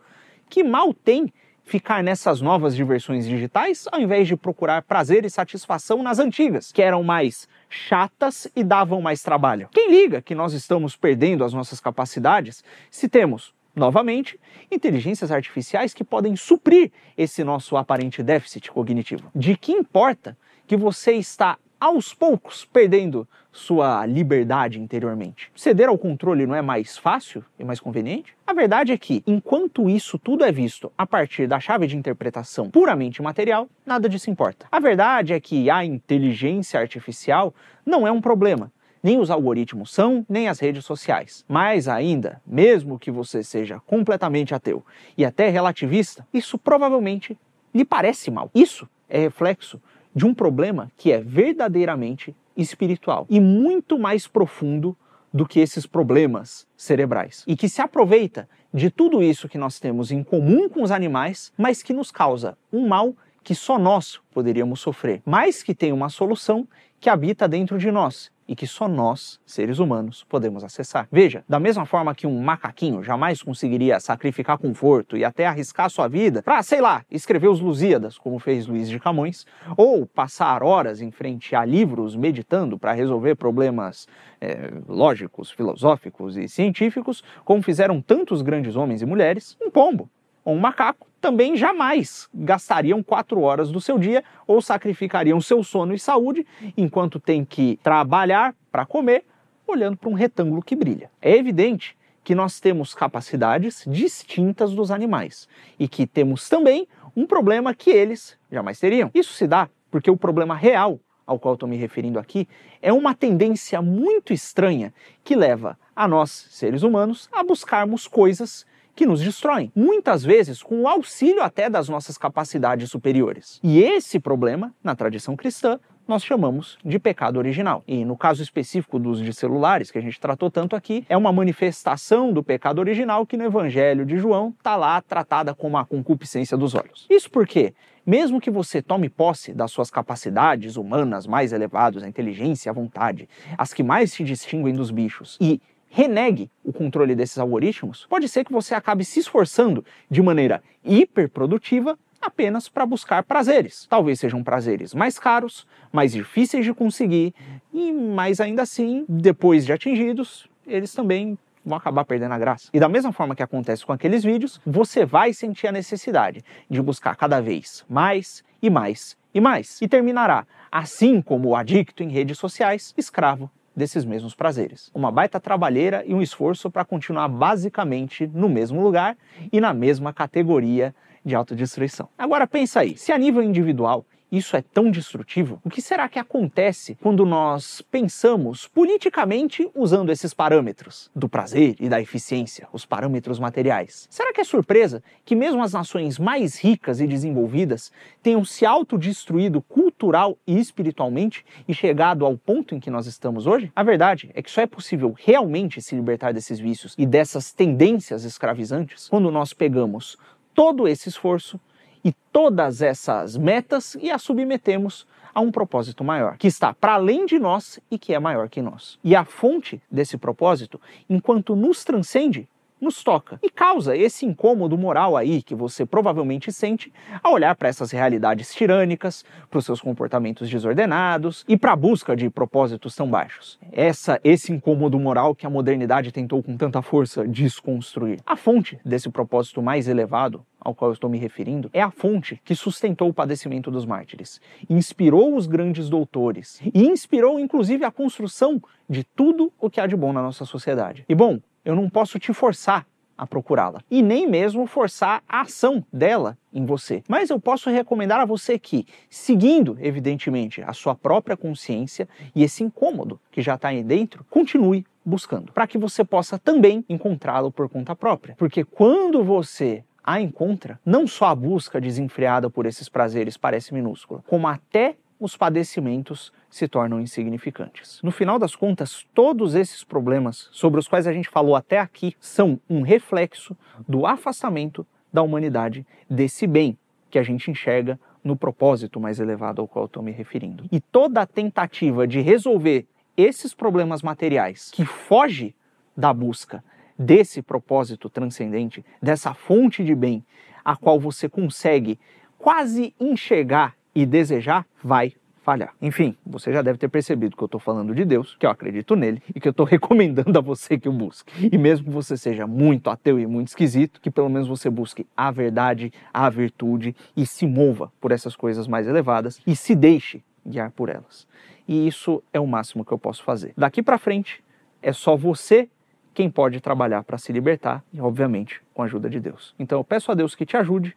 que 0.48 0.64
mal 0.64 0.94
tem 0.94 1.30
ficar 1.68 2.02
nessas 2.02 2.40
novas 2.40 2.74
diversões 2.74 3.26
digitais 3.26 3.86
ao 3.92 4.00
invés 4.00 4.26
de 4.26 4.34
procurar 4.34 4.82
prazer 4.82 5.26
e 5.26 5.30
satisfação 5.30 6.02
nas 6.02 6.18
antigas, 6.18 6.72
que 6.72 6.80
eram 6.80 7.02
mais 7.02 7.46
chatas 7.68 8.48
e 8.56 8.64
davam 8.64 9.02
mais 9.02 9.22
trabalho. 9.22 9.68
Quem 9.70 9.90
liga 9.90 10.22
que 10.22 10.34
nós 10.34 10.54
estamos 10.54 10.96
perdendo 10.96 11.44
as 11.44 11.52
nossas 11.52 11.78
capacidades 11.78 12.64
se 12.90 13.06
temos, 13.06 13.54
novamente, 13.76 14.40
inteligências 14.70 15.30
artificiais 15.30 15.92
que 15.92 16.02
podem 16.02 16.34
suprir 16.36 16.90
esse 17.16 17.44
nosso 17.44 17.76
aparente 17.76 18.22
déficit 18.22 18.72
cognitivo? 18.72 19.30
De 19.34 19.54
que 19.54 19.72
importa 19.72 20.36
que 20.66 20.76
você 20.76 21.12
está 21.12 21.58
aos 21.80 22.12
poucos 22.12 22.64
perdendo 22.64 23.26
sua 23.52 24.06
liberdade 24.06 24.80
interiormente. 24.80 25.50
Ceder 25.54 25.88
ao 25.88 25.98
controle 25.98 26.46
não 26.46 26.54
é 26.54 26.62
mais 26.62 26.96
fácil 26.96 27.44
e 27.58 27.64
mais 27.64 27.80
conveniente? 27.80 28.36
A 28.46 28.52
verdade 28.52 28.92
é 28.92 28.98
que, 28.98 29.22
enquanto 29.26 29.88
isso 29.88 30.18
tudo 30.18 30.44
é 30.44 30.52
visto 30.52 30.92
a 30.96 31.06
partir 31.06 31.46
da 31.46 31.60
chave 31.60 31.86
de 31.86 31.96
interpretação 31.96 32.70
puramente 32.70 33.20
material, 33.22 33.68
nada 33.84 34.08
disso 34.08 34.30
importa. 34.30 34.66
A 34.70 34.80
verdade 34.80 35.32
é 35.32 35.40
que 35.40 35.70
a 35.70 35.84
inteligência 35.84 36.78
artificial 36.78 37.54
não 37.84 38.06
é 38.06 38.12
um 38.12 38.20
problema. 38.20 38.70
Nem 39.02 39.18
os 39.18 39.30
algoritmos 39.30 39.92
são, 39.92 40.26
nem 40.28 40.48
as 40.48 40.58
redes 40.58 40.84
sociais. 40.84 41.44
Mais 41.48 41.86
ainda, 41.86 42.42
mesmo 42.46 42.98
que 42.98 43.10
você 43.10 43.44
seja 43.44 43.80
completamente 43.86 44.54
ateu 44.54 44.84
e 45.16 45.24
até 45.24 45.48
relativista, 45.48 46.26
isso 46.34 46.58
provavelmente 46.58 47.38
lhe 47.74 47.84
parece 47.84 48.30
mal. 48.30 48.50
Isso 48.54 48.88
é 49.08 49.20
reflexo 49.20 49.80
de 50.18 50.26
um 50.26 50.34
problema 50.34 50.90
que 50.96 51.12
é 51.12 51.20
verdadeiramente 51.20 52.34
espiritual 52.56 53.24
e 53.30 53.38
muito 53.38 53.96
mais 53.96 54.26
profundo 54.26 54.96
do 55.32 55.46
que 55.46 55.60
esses 55.60 55.86
problemas 55.86 56.66
cerebrais. 56.76 57.44
E 57.46 57.56
que 57.56 57.68
se 57.68 57.80
aproveita 57.80 58.48
de 58.74 58.90
tudo 58.90 59.22
isso 59.22 59.48
que 59.48 59.56
nós 59.56 59.78
temos 59.78 60.10
em 60.10 60.24
comum 60.24 60.68
com 60.68 60.82
os 60.82 60.90
animais, 60.90 61.52
mas 61.56 61.84
que 61.84 61.92
nos 61.92 62.10
causa 62.10 62.58
um 62.72 62.88
mal 62.88 63.14
que 63.44 63.54
só 63.54 63.78
nós 63.78 64.20
poderíamos 64.32 64.80
sofrer, 64.80 65.22
mas 65.24 65.62
que 65.62 65.72
tem 65.72 65.92
uma 65.92 66.08
solução 66.08 66.66
que 66.98 67.08
habita 67.08 67.46
dentro 67.46 67.78
de 67.78 67.92
nós 67.92 68.28
e 68.48 68.56
que 68.56 68.66
só 68.66 68.88
nós, 68.88 69.38
seres 69.44 69.78
humanos, 69.78 70.24
podemos 70.26 70.64
acessar. 70.64 71.06
Veja, 71.12 71.44
da 71.46 71.60
mesma 71.60 71.84
forma 71.84 72.14
que 72.14 72.26
um 72.26 72.40
macaquinho 72.40 73.02
jamais 73.02 73.42
conseguiria 73.42 74.00
sacrificar 74.00 74.56
conforto 74.56 75.16
e 75.16 75.24
até 75.24 75.46
arriscar 75.46 75.90
sua 75.90 76.08
vida 76.08 76.42
para, 76.42 76.62
sei 76.62 76.80
lá, 76.80 77.04
escrever 77.10 77.48
os 77.48 77.60
Lusíadas, 77.60 78.16
como 78.16 78.38
fez 78.38 78.66
Luiz 78.66 78.88
de 78.88 78.98
Camões, 78.98 79.44
ou 79.76 80.06
passar 80.06 80.62
horas 80.62 81.02
em 81.02 81.10
frente 81.10 81.54
a 81.54 81.64
livros 81.64 82.16
meditando 82.16 82.78
para 82.78 82.92
resolver 82.92 83.34
problemas 83.34 84.08
é, 84.40 84.72
lógicos, 84.88 85.50
filosóficos 85.50 86.36
e 86.36 86.48
científicos, 86.48 87.22
como 87.44 87.62
fizeram 87.62 88.00
tantos 88.00 88.40
grandes 88.40 88.76
homens 88.76 89.02
e 89.02 89.06
mulheres, 89.06 89.56
um 89.60 89.70
pombo 89.70 90.08
ou 90.44 90.54
um 90.54 90.58
macaco 90.58 91.07
também 91.20 91.56
jamais 91.56 92.28
gastariam 92.32 93.02
quatro 93.02 93.40
horas 93.40 93.70
do 93.70 93.80
seu 93.80 93.98
dia 93.98 94.22
ou 94.46 94.62
sacrificariam 94.62 95.40
seu 95.40 95.62
sono 95.62 95.94
e 95.94 95.98
saúde 95.98 96.46
enquanto 96.76 97.18
tem 97.18 97.44
que 97.44 97.78
trabalhar 97.82 98.54
para 98.70 98.86
comer 98.86 99.24
olhando 99.66 99.96
para 99.96 100.08
um 100.08 100.14
retângulo 100.14 100.62
que 100.62 100.74
brilha. 100.74 101.10
É 101.20 101.36
evidente 101.36 101.96
que 102.24 102.34
nós 102.34 102.60
temos 102.60 102.94
capacidades 102.94 103.84
distintas 103.86 104.72
dos 104.72 104.90
animais 104.90 105.48
e 105.78 105.86
que 105.86 106.06
temos 106.06 106.48
também 106.48 106.86
um 107.16 107.26
problema 107.26 107.74
que 107.74 107.90
eles 107.90 108.38
jamais 108.50 108.78
teriam. 108.78 109.10
Isso 109.14 109.32
se 109.34 109.46
dá 109.46 109.68
porque 109.90 110.10
o 110.10 110.16
problema 110.16 110.54
real 110.54 111.00
ao 111.26 111.38
qual 111.38 111.54
estou 111.54 111.68
me 111.68 111.76
referindo 111.76 112.18
aqui 112.18 112.48
é 112.80 112.92
uma 112.92 113.14
tendência 113.14 113.82
muito 113.82 114.32
estranha 114.32 114.94
que 115.22 115.36
leva 115.36 115.78
a 115.94 116.08
nós, 116.08 116.48
seres 116.50 116.82
humanos, 116.82 117.28
a 117.30 117.42
buscarmos 117.42 118.06
coisas 118.06 118.66
que 118.98 119.06
nos 119.06 119.20
destroem, 119.20 119.70
muitas 119.76 120.24
vezes 120.24 120.60
com 120.60 120.82
o 120.82 120.88
auxílio 120.88 121.40
até 121.40 121.70
das 121.70 121.88
nossas 121.88 122.18
capacidades 122.18 122.90
superiores. 122.90 123.60
E 123.62 123.80
esse 123.80 124.18
problema, 124.18 124.74
na 124.82 124.96
tradição 124.96 125.36
cristã, 125.36 125.78
nós 126.08 126.24
chamamos 126.24 126.76
de 126.84 126.98
pecado 126.98 127.36
original. 127.36 127.84
E 127.86 128.04
no 128.04 128.16
caso 128.16 128.42
específico 128.42 128.98
dos 128.98 129.20
de 129.20 129.32
celulares, 129.32 129.92
que 129.92 129.98
a 129.98 130.00
gente 130.00 130.18
tratou 130.18 130.50
tanto 130.50 130.74
aqui, 130.74 131.06
é 131.08 131.16
uma 131.16 131.30
manifestação 131.30 132.32
do 132.32 132.42
pecado 132.42 132.80
original 132.80 133.24
que 133.24 133.36
no 133.36 133.44
Evangelho 133.44 134.04
de 134.04 134.18
João 134.18 134.52
está 134.58 134.74
lá 134.74 135.00
tratada 135.00 135.54
como 135.54 135.76
a 135.76 135.84
concupiscência 135.84 136.56
dos 136.56 136.74
olhos. 136.74 137.06
Isso 137.08 137.30
porque, 137.30 137.74
mesmo 138.04 138.40
que 138.40 138.50
você 138.50 138.82
tome 138.82 139.08
posse 139.08 139.52
das 139.52 139.70
suas 139.70 139.92
capacidades 139.92 140.74
humanas 140.76 141.24
mais 141.24 141.52
elevadas, 141.52 142.02
a 142.02 142.08
inteligência, 142.08 142.68
a 142.68 142.74
vontade, 142.74 143.28
as 143.56 143.72
que 143.72 143.84
mais 143.84 144.10
se 144.10 144.24
distinguem 144.24 144.74
dos 144.74 144.90
bichos, 144.90 145.38
e 145.40 145.60
renegue 145.88 146.50
o 146.64 146.72
controle 146.72 147.14
desses 147.14 147.38
algoritmos, 147.38 148.06
pode 148.08 148.28
ser 148.28 148.44
que 148.44 148.52
você 148.52 148.74
acabe 148.74 149.04
se 149.04 149.20
esforçando 149.20 149.84
de 150.10 150.22
maneira 150.22 150.62
hiperprodutiva 150.84 151.98
apenas 152.20 152.68
para 152.68 152.84
buscar 152.84 153.22
prazeres. 153.22 153.86
Talvez 153.88 154.20
sejam 154.20 154.42
prazeres 154.42 154.92
mais 154.94 155.18
caros, 155.18 155.66
mais 155.92 156.12
difíceis 156.12 156.64
de 156.64 156.74
conseguir, 156.74 157.34
e 157.72 157.92
mais 157.92 158.40
ainda 158.40 158.62
assim, 158.62 159.04
depois 159.08 159.64
de 159.64 159.72
atingidos, 159.72 160.48
eles 160.66 160.92
também 160.92 161.38
vão 161.64 161.78
acabar 161.78 162.04
perdendo 162.04 162.32
a 162.32 162.38
graça. 162.38 162.68
E 162.72 162.80
da 162.80 162.88
mesma 162.88 163.12
forma 163.12 163.34
que 163.34 163.42
acontece 163.42 163.84
com 163.84 163.92
aqueles 163.92 164.24
vídeos, 164.24 164.60
você 164.66 165.04
vai 165.04 165.32
sentir 165.32 165.68
a 165.68 165.72
necessidade 165.72 166.42
de 166.68 166.82
buscar 166.82 167.14
cada 167.14 167.40
vez 167.40 167.84
mais 167.88 168.42
e 168.60 168.70
mais 168.70 169.16
e 169.32 169.40
mais. 169.40 169.80
E 169.80 169.86
terminará, 169.86 170.46
assim 170.70 171.20
como 171.20 171.50
o 171.50 171.56
adicto 171.56 172.02
em 172.02 172.08
redes 172.08 172.38
sociais, 172.38 172.94
escravo 172.96 173.50
desses 173.78 174.04
mesmos 174.04 174.34
prazeres. 174.34 174.90
Uma 174.92 175.10
baita 175.10 175.38
trabalheira 175.38 176.04
e 176.04 176.12
um 176.12 176.20
esforço 176.20 176.68
para 176.70 176.84
continuar 176.84 177.28
basicamente 177.28 178.26
no 178.26 178.48
mesmo 178.48 178.82
lugar 178.82 179.16
e 179.52 179.60
na 179.60 179.72
mesma 179.72 180.12
categoria 180.12 180.94
de 181.24 181.34
autodestruição. 181.34 182.08
Agora 182.18 182.46
pensa 182.46 182.80
aí, 182.80 182.96
se 182.96 183.12
a 183.12 183.18
nível 183.18 183.42
individual 183.42 184.04
isso 184.30 184.56
é 184.56 184.62
tão 184.62 184.90
destrutivo, 184.90 185.60
o 185.64 185.70
que 185.70 185.80
será 185.80 186.08
que 186.08 186.18
acontece 186.18 186.96
quando 187.00 187.24
nós 187.24 187.82
pensamos 187.90 188.66
politicamente 188.66 189.68
usando 189.74 190.10
esses 190.10 190.34
parâmetros 190.34 191.10
do 191.14 191.28
prazer 191.28 191.74
e 191.80 191.88
da 191.88 192.00
eficiência, 192.00 192.68
os 192.72 192.84
parâmetros 192.84 193.38
materiais? 193.38 194.06
Será 194.10 194.32
que 194.32 194.40
é 194.40 194.44
surpresa 194.44 195.02
que 195.24 195.34
mesmo 195.34 195.62
as 195.62 195.72
nações 195.72 196.18
mais 196.18 196.58
ricas 196.58 197.00
e 197.00 197.06
desenvolvidas 197.06 197.90
tenham 198.22 198.44
se 198.44 198.66
autodestruído 198.66 199.62
cultural 199.62 200.36
e 200.46 200.58
espiritualmente 200.58 201.44
e 201.66 201.72
chegado 201.72 202.26
ao 202.26 202.36
ponto 202.36 202.74
em 202.74 202.80
que 202.80 202.90
nós 202.90 203.06
estamos 203.06 203.46
hoje? 203.46 203.72
A 203.74 203.82
verdade 203.82 204.30
é 204.34 204.42
que 204.42 204.50
só 204.50 204.60
é 204.60 204.66
possível 204.66 205.14
realmente 205.16 205.80
se 205.80 205.94
libertar 205.94 206.32
desses 206.32 206.58
vícios 206.58 206.94
e 206.98 207.06
dessas 207.06 207.52
tendências 207.52 208.24
escravizantes 208.24 209.08
quando 209.08 209.30
nós 209.30 209.52
pegamos 209.52 210.16
todo 210.54 210.88
esse 210.88 211.08
esforço 211.08 211.60
e 212.04 212.12
todas 212.32 212.82
essas 212.82 213.36
metas 213.36 213.96
e 214.00 214.10
as 214.10 214.22
submetemos 214.22 215.06
a 215.34 215.40
um 215.40 215.52
propósito 215.52 216.02
maior, 216.02 216.36
que 216.36 216.48
está 216.48 216.74
para 216.74 216.94
além 216.94 217.26
de 217.26 217.38
nós 217.38 217.78
e 217.90 217.98
que 217.98 218.12
é 218.12 218.18
maior 218.18 218.48
que 218.48 218.60
nós. 218.60 218.98
E 219.04 219.14
a 219.14 219.24
fonte 219.24 219.80
desse 219.90 220.16
propósito, 220.16 220.80
enquanto 221.08 221.54
nos 221.54 221.84
transcende, 221.84 222.48
nos 222.80 223.02
toca 223.02 223.38
e 223.42 223.50
causa 223.50 223.96
esse 223.96 224.24
incômodo 224.24 224.76
moral 224.76 225.16
aí 225.16 225.42
que 225.42 225.54
você 225.54 225.84
provavelmente 225.84 226.52
sente 226.52 226.92
ao 227.22 227.34
olhar 227.34 227.54
para 227.56 227.68
essas 227.68 227.90
realidades 227.90 228.54
tirânicas, 228.54 229.24
para 229.50 229.58
os 229.58 229.64
seus 229.64 229.80
comportamentos 229.80 230.48
desordenados 230.48 231.44
e 231.48 231.56
para 231.56 231.72
a 231.72 231.76
busca 231.76 232.16
de 232.16 232.30
propósitos 232.30 232.94
tão 232.94 233.08
baixos. 233.08 233.58
Essa 233.72 234.20
esse 234.24 234.52
incômodo 234.52 234.98
moral 234.98 235.34
que 235.34 235.46
a 235.46 235.50
modernidade 235.50 236.12
tentou 236.12 236.42
com 236.42 236.56
tanta 236.56 236.82
força 236.82 237.26
desconstruir. 237.26 238.20
A 238.26 238.36
fonte 238.36 238.78
desse 238.84 239.08
propósito 239.08 239.62
mais 239.62 239.88
elevado 239.88 240.44
ao 240.60 240.74
qual 240.74 240.90
eu 240.90 240.94
estou 240.94 241.08
me 241.08 241.18
referindo 241.18 241.70
é 241.72 241.80
a 241.80 241.90
fonte 241.90 242.40
que 242.44 242.54
sustentou 242.54 243.08
o 243.08 243.14
padecimento 243.14 243.70
dos 243.70 243.86
mártires, 243.86 244.40
inspirou 244.68 245.36
os 245.36 245.46
grandes 245.46 245.88
doutores 245.88 246.60
e 246.74 246.86
inspirou 246.86 247.38
inclusive 247.38 247.84
a 247.84 247.90
construção 247.90 248.60
de 248.88 249.04
tudo 249.04 249.52
o 249.60 249.70
que 249.70 249.80
há 249.80 249.86
de 249.86 249.96
bom 249.96 250.12
na 250.12 250.22
nossa 250.22 250.44
sociedade. 250.44 251.04
E 251.08 251.14
bom, 251.14 251.38
eu 251.68 251.76
não 251.76 251.90
posso 251.90 252.18
te 252.18 252.32
forçar 252.32 252.86
a 253.16 253.26
procurá-la 253.26 253.82
e 253.90 254.00
nem 254.00 254.26
mesmo 254.26 254.66
forçar 254.66 255.22
a 255.28 255.42
ação 255.42 255.84
dela 255.92 256.38
em 256.50 256.64
você. 256.64 257.02
Mas 257.06 257.28
eu 257.28 257.38
posso 257.38 257.68
recomendar 257.68 258.20
a 258.20 258.24
você 258.24 258.58
que, 258.58 258.86
seguindo, 259.10 259.76
evidentemente, 259.78 260.62
a 260.62 260.72
sua 260.72 260.94
própria 260.94 261.36
consciência 261.36 262.08
e 262.34 262.42
esse 262.42 262.64
incômodo 262.64 263.20
que 263.30 263.42
já 263.42 263.56
está 263.56 263.68
aí 263.68 263.84
dentro, 263.84 264.24
continue 264.30 264.86
buscando, 265.04 265.52
para 265.52 265.66
que 265.66 265.76
você 265.76 266.02
possa 266.02 266.38
também 266.38 266.82
encontrá-lo 266.88 267.52
por 267.52 267.68
conta 267.68 267.94
própria. 267.94 268.34
Porque 268.38 268.64
quando 268.64 269.22
você 269.22 269.84
a 270.02 270.22
encontra, 270.22 270.80
não 270.86 271.06
só 271.06 271.26
a 271.26 271.34
busca 271.34 271.78
desenfreada 271.78 272.48
por 272.48 272.64
esses 272.64 272.88
prazeres 272.88 273.36
parece 273.36 273.74
minúscula, 273.74 274.24
como 274.26 274.48
até 274.48 274.96
os 275.20 275.36
padecimentos 275.36 276.32
se 276.48 276.68
tornam 276.68 277.00
insignificantes. 277.00 278.00
No 278.02 278.10
final 278.10 278.38
das 278.38 278.54
contas, 278.54 279.06
todos 279.12 279.54
esses 279.54 279.82
problemas 279.82 280.48
sobre 280.52 280.78
os 280.78 280.88
quais 280.88 281.06
a 281.06 281.12
gente 281.12 281.28
falou 281.28 281.56
até 281.56 281.78
aqui 281.78 282.14
são 282.20 282.60
um 282.68 282.82
reflexo 282.82 283.56
do 283.88 284.06
afastamento 284.06 284.86
da 285.12 285.22
humanidade 285.22 285.86
desse 286.08 286.46
bem 286.46 286.78
que 287.10 287.18
a 287.18 287.22
gente 287.22 287.50
enxerga 287.50 287.98
no 288.22 288.36
propósito 288.36 289.00
mais 289.00 289.18
elevado 289.18 289.60
ao 289.60 289.68
qual 289.68 289.86
estou 289.86 290.02
me 290.02 290.12
referindo. 290.12 290.64
E 290.70 290.80
toda 290.80 291.26
tentativa 291.26 292.06
de 292.06 292.20
resolver 292.20 292.86
esses 293.16 293.54
problemas 293.54 294.02
materiais 294.02 294.70
que 294.70 294.84
foge 294.84 295.54
da 295.96 296.12
busca 296.12 296.62
desse 296.98 297.42
propósito 297.42 298.10
transcendente, 298.10 298.84
dessa 299.00 299.32
fonte 299.32 299.84
de 299.84 299.94
bem, 299.94 300.24
a 300.64 300.76
qual 300.76 300.98
você 300.98 301.28
consegue 301.28 301.98
quase 302.38 302.94
enxergar 303.00 303.77
e 304.02 304.06
desejar, 304.06 304.64
vai 304.82 305.12
falhar. 305.42 305.74
Enfim, 305.80 306.14
você 306.24 306.52
já 306.52 306.62
deve 306.62 306.78
ter 306.78 306.88
percebido 306.88 307.36
que 307.36 307.42
eu 307.42 307.46
estou 307.46 307.58
falando 307.58 307.94
de 307.94 308.04
Deus, 308.04 308.36
que 308.38 308.44
eu 308.44 308.50
acredito 308.50 308.94
nele 308.94 309.22
e 309.34 309.40
que 309.40 309.48
eu 309.48 309.50
estou 309.50 309.64
recomendando 309.66 310.38
a 310.38 310.42
você 310.42 310.78
que 310.78 310.88
o 310.88 310.92
busque. 310.92 311.48
E 311.50 311.56
mesmo 311.58 311.86
que 311.86 311.90
você 311.90 312.16
seja 312.16 312.46
muito 312.46 312.90
ateu 312.90 313.18
e 313.18 313.26
muito 313.26 313.48
esquisito, 313.48 314.00
que 314.00 314.10
pelo 314.10 314.28
menos 314.28 314.46
você 314.46 314.68
busque 314.68 315.06
a 315.16 315.30
verdade, 315.30 315.92
a 316.12 316.28
virtude 316.30 316.94
e 317.16 317.26
se 317.26 317.46
mova 317.46 317.90
por 318.00 318.12
essas 318.12 318.36
coisas 318.36 318.68
mais 318.68 318.86
elevadas 318.86 319.40
e 319.46 319.56
se 319.56 319.74
deixe 319.74 320.22
guiar 320.46 320.70
por 320.70 320.88
elas. 320.88 321.26
E 321.66 321.88
isso 321.88 322.22
é 322.32 322.38
o 322.38 322.46
máximo 322.46 322.84
que 322.84 322.92
eu 322.92 322.98
posso 322.98 323.24
fazer. 323.24 323.52
Daqui 323.56 323.82
para 323.82 323.98
frente, 323.98 324.44
é 324.80 324.92
só 324.92 325.16
você 325.16 325.68
quem 326.14 326.30
pode 326.30 326.60
trabalhar 326.60 327.04
para 327.04 327.16
se 327.16 327.32
libertar 327.32 327.82
e, 327.92 328.00
obviamente, 328.00 328.60
com 328.74 328.82
a 328.82 328.84
ajuda 328.84 329.08
de 329.08 329.18
Deus. 329.18 329.54
Então, 329.58 329.78
eu 329.78 329.84
peço 329.84 330.12
a 330.12 330.14
Deus 330.14 330.34
que 330.34 330.44
te 330.44 330.56
ajude 330.56 330.96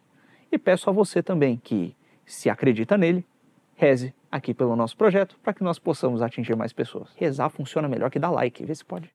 e 0.50 0.58
peço 0.58 0.90
a 0.90 0.92
você 0.92 1.22
também 1.22 1.60
que 1.62 1.96
se 2.32 2.48
acredita 2.48 2.96
nele, 2.96 3.24
reze 3.74 4.14
aqui 4.30 4.54
pelo 4.54 4.74
nosso 4.74 4.96
projeto 4.96 5.36
para 5.42 5.52
que 5.52 5.62
nós 5.62 5.78
possamos 5.78 6.22
atingir 6.22 6.56
mais 6.56 6.72
pessoas. 6.72 7.10
Rezar 7.16 7.50
funciona 7.50 7.88
melhor 7.88 8.10
que 8.10 8.18
dar 8.18 8.30
like, 8.30 8.64
vê 8.64 8.74
se 8.74 8.84
pode. 8.84 9.10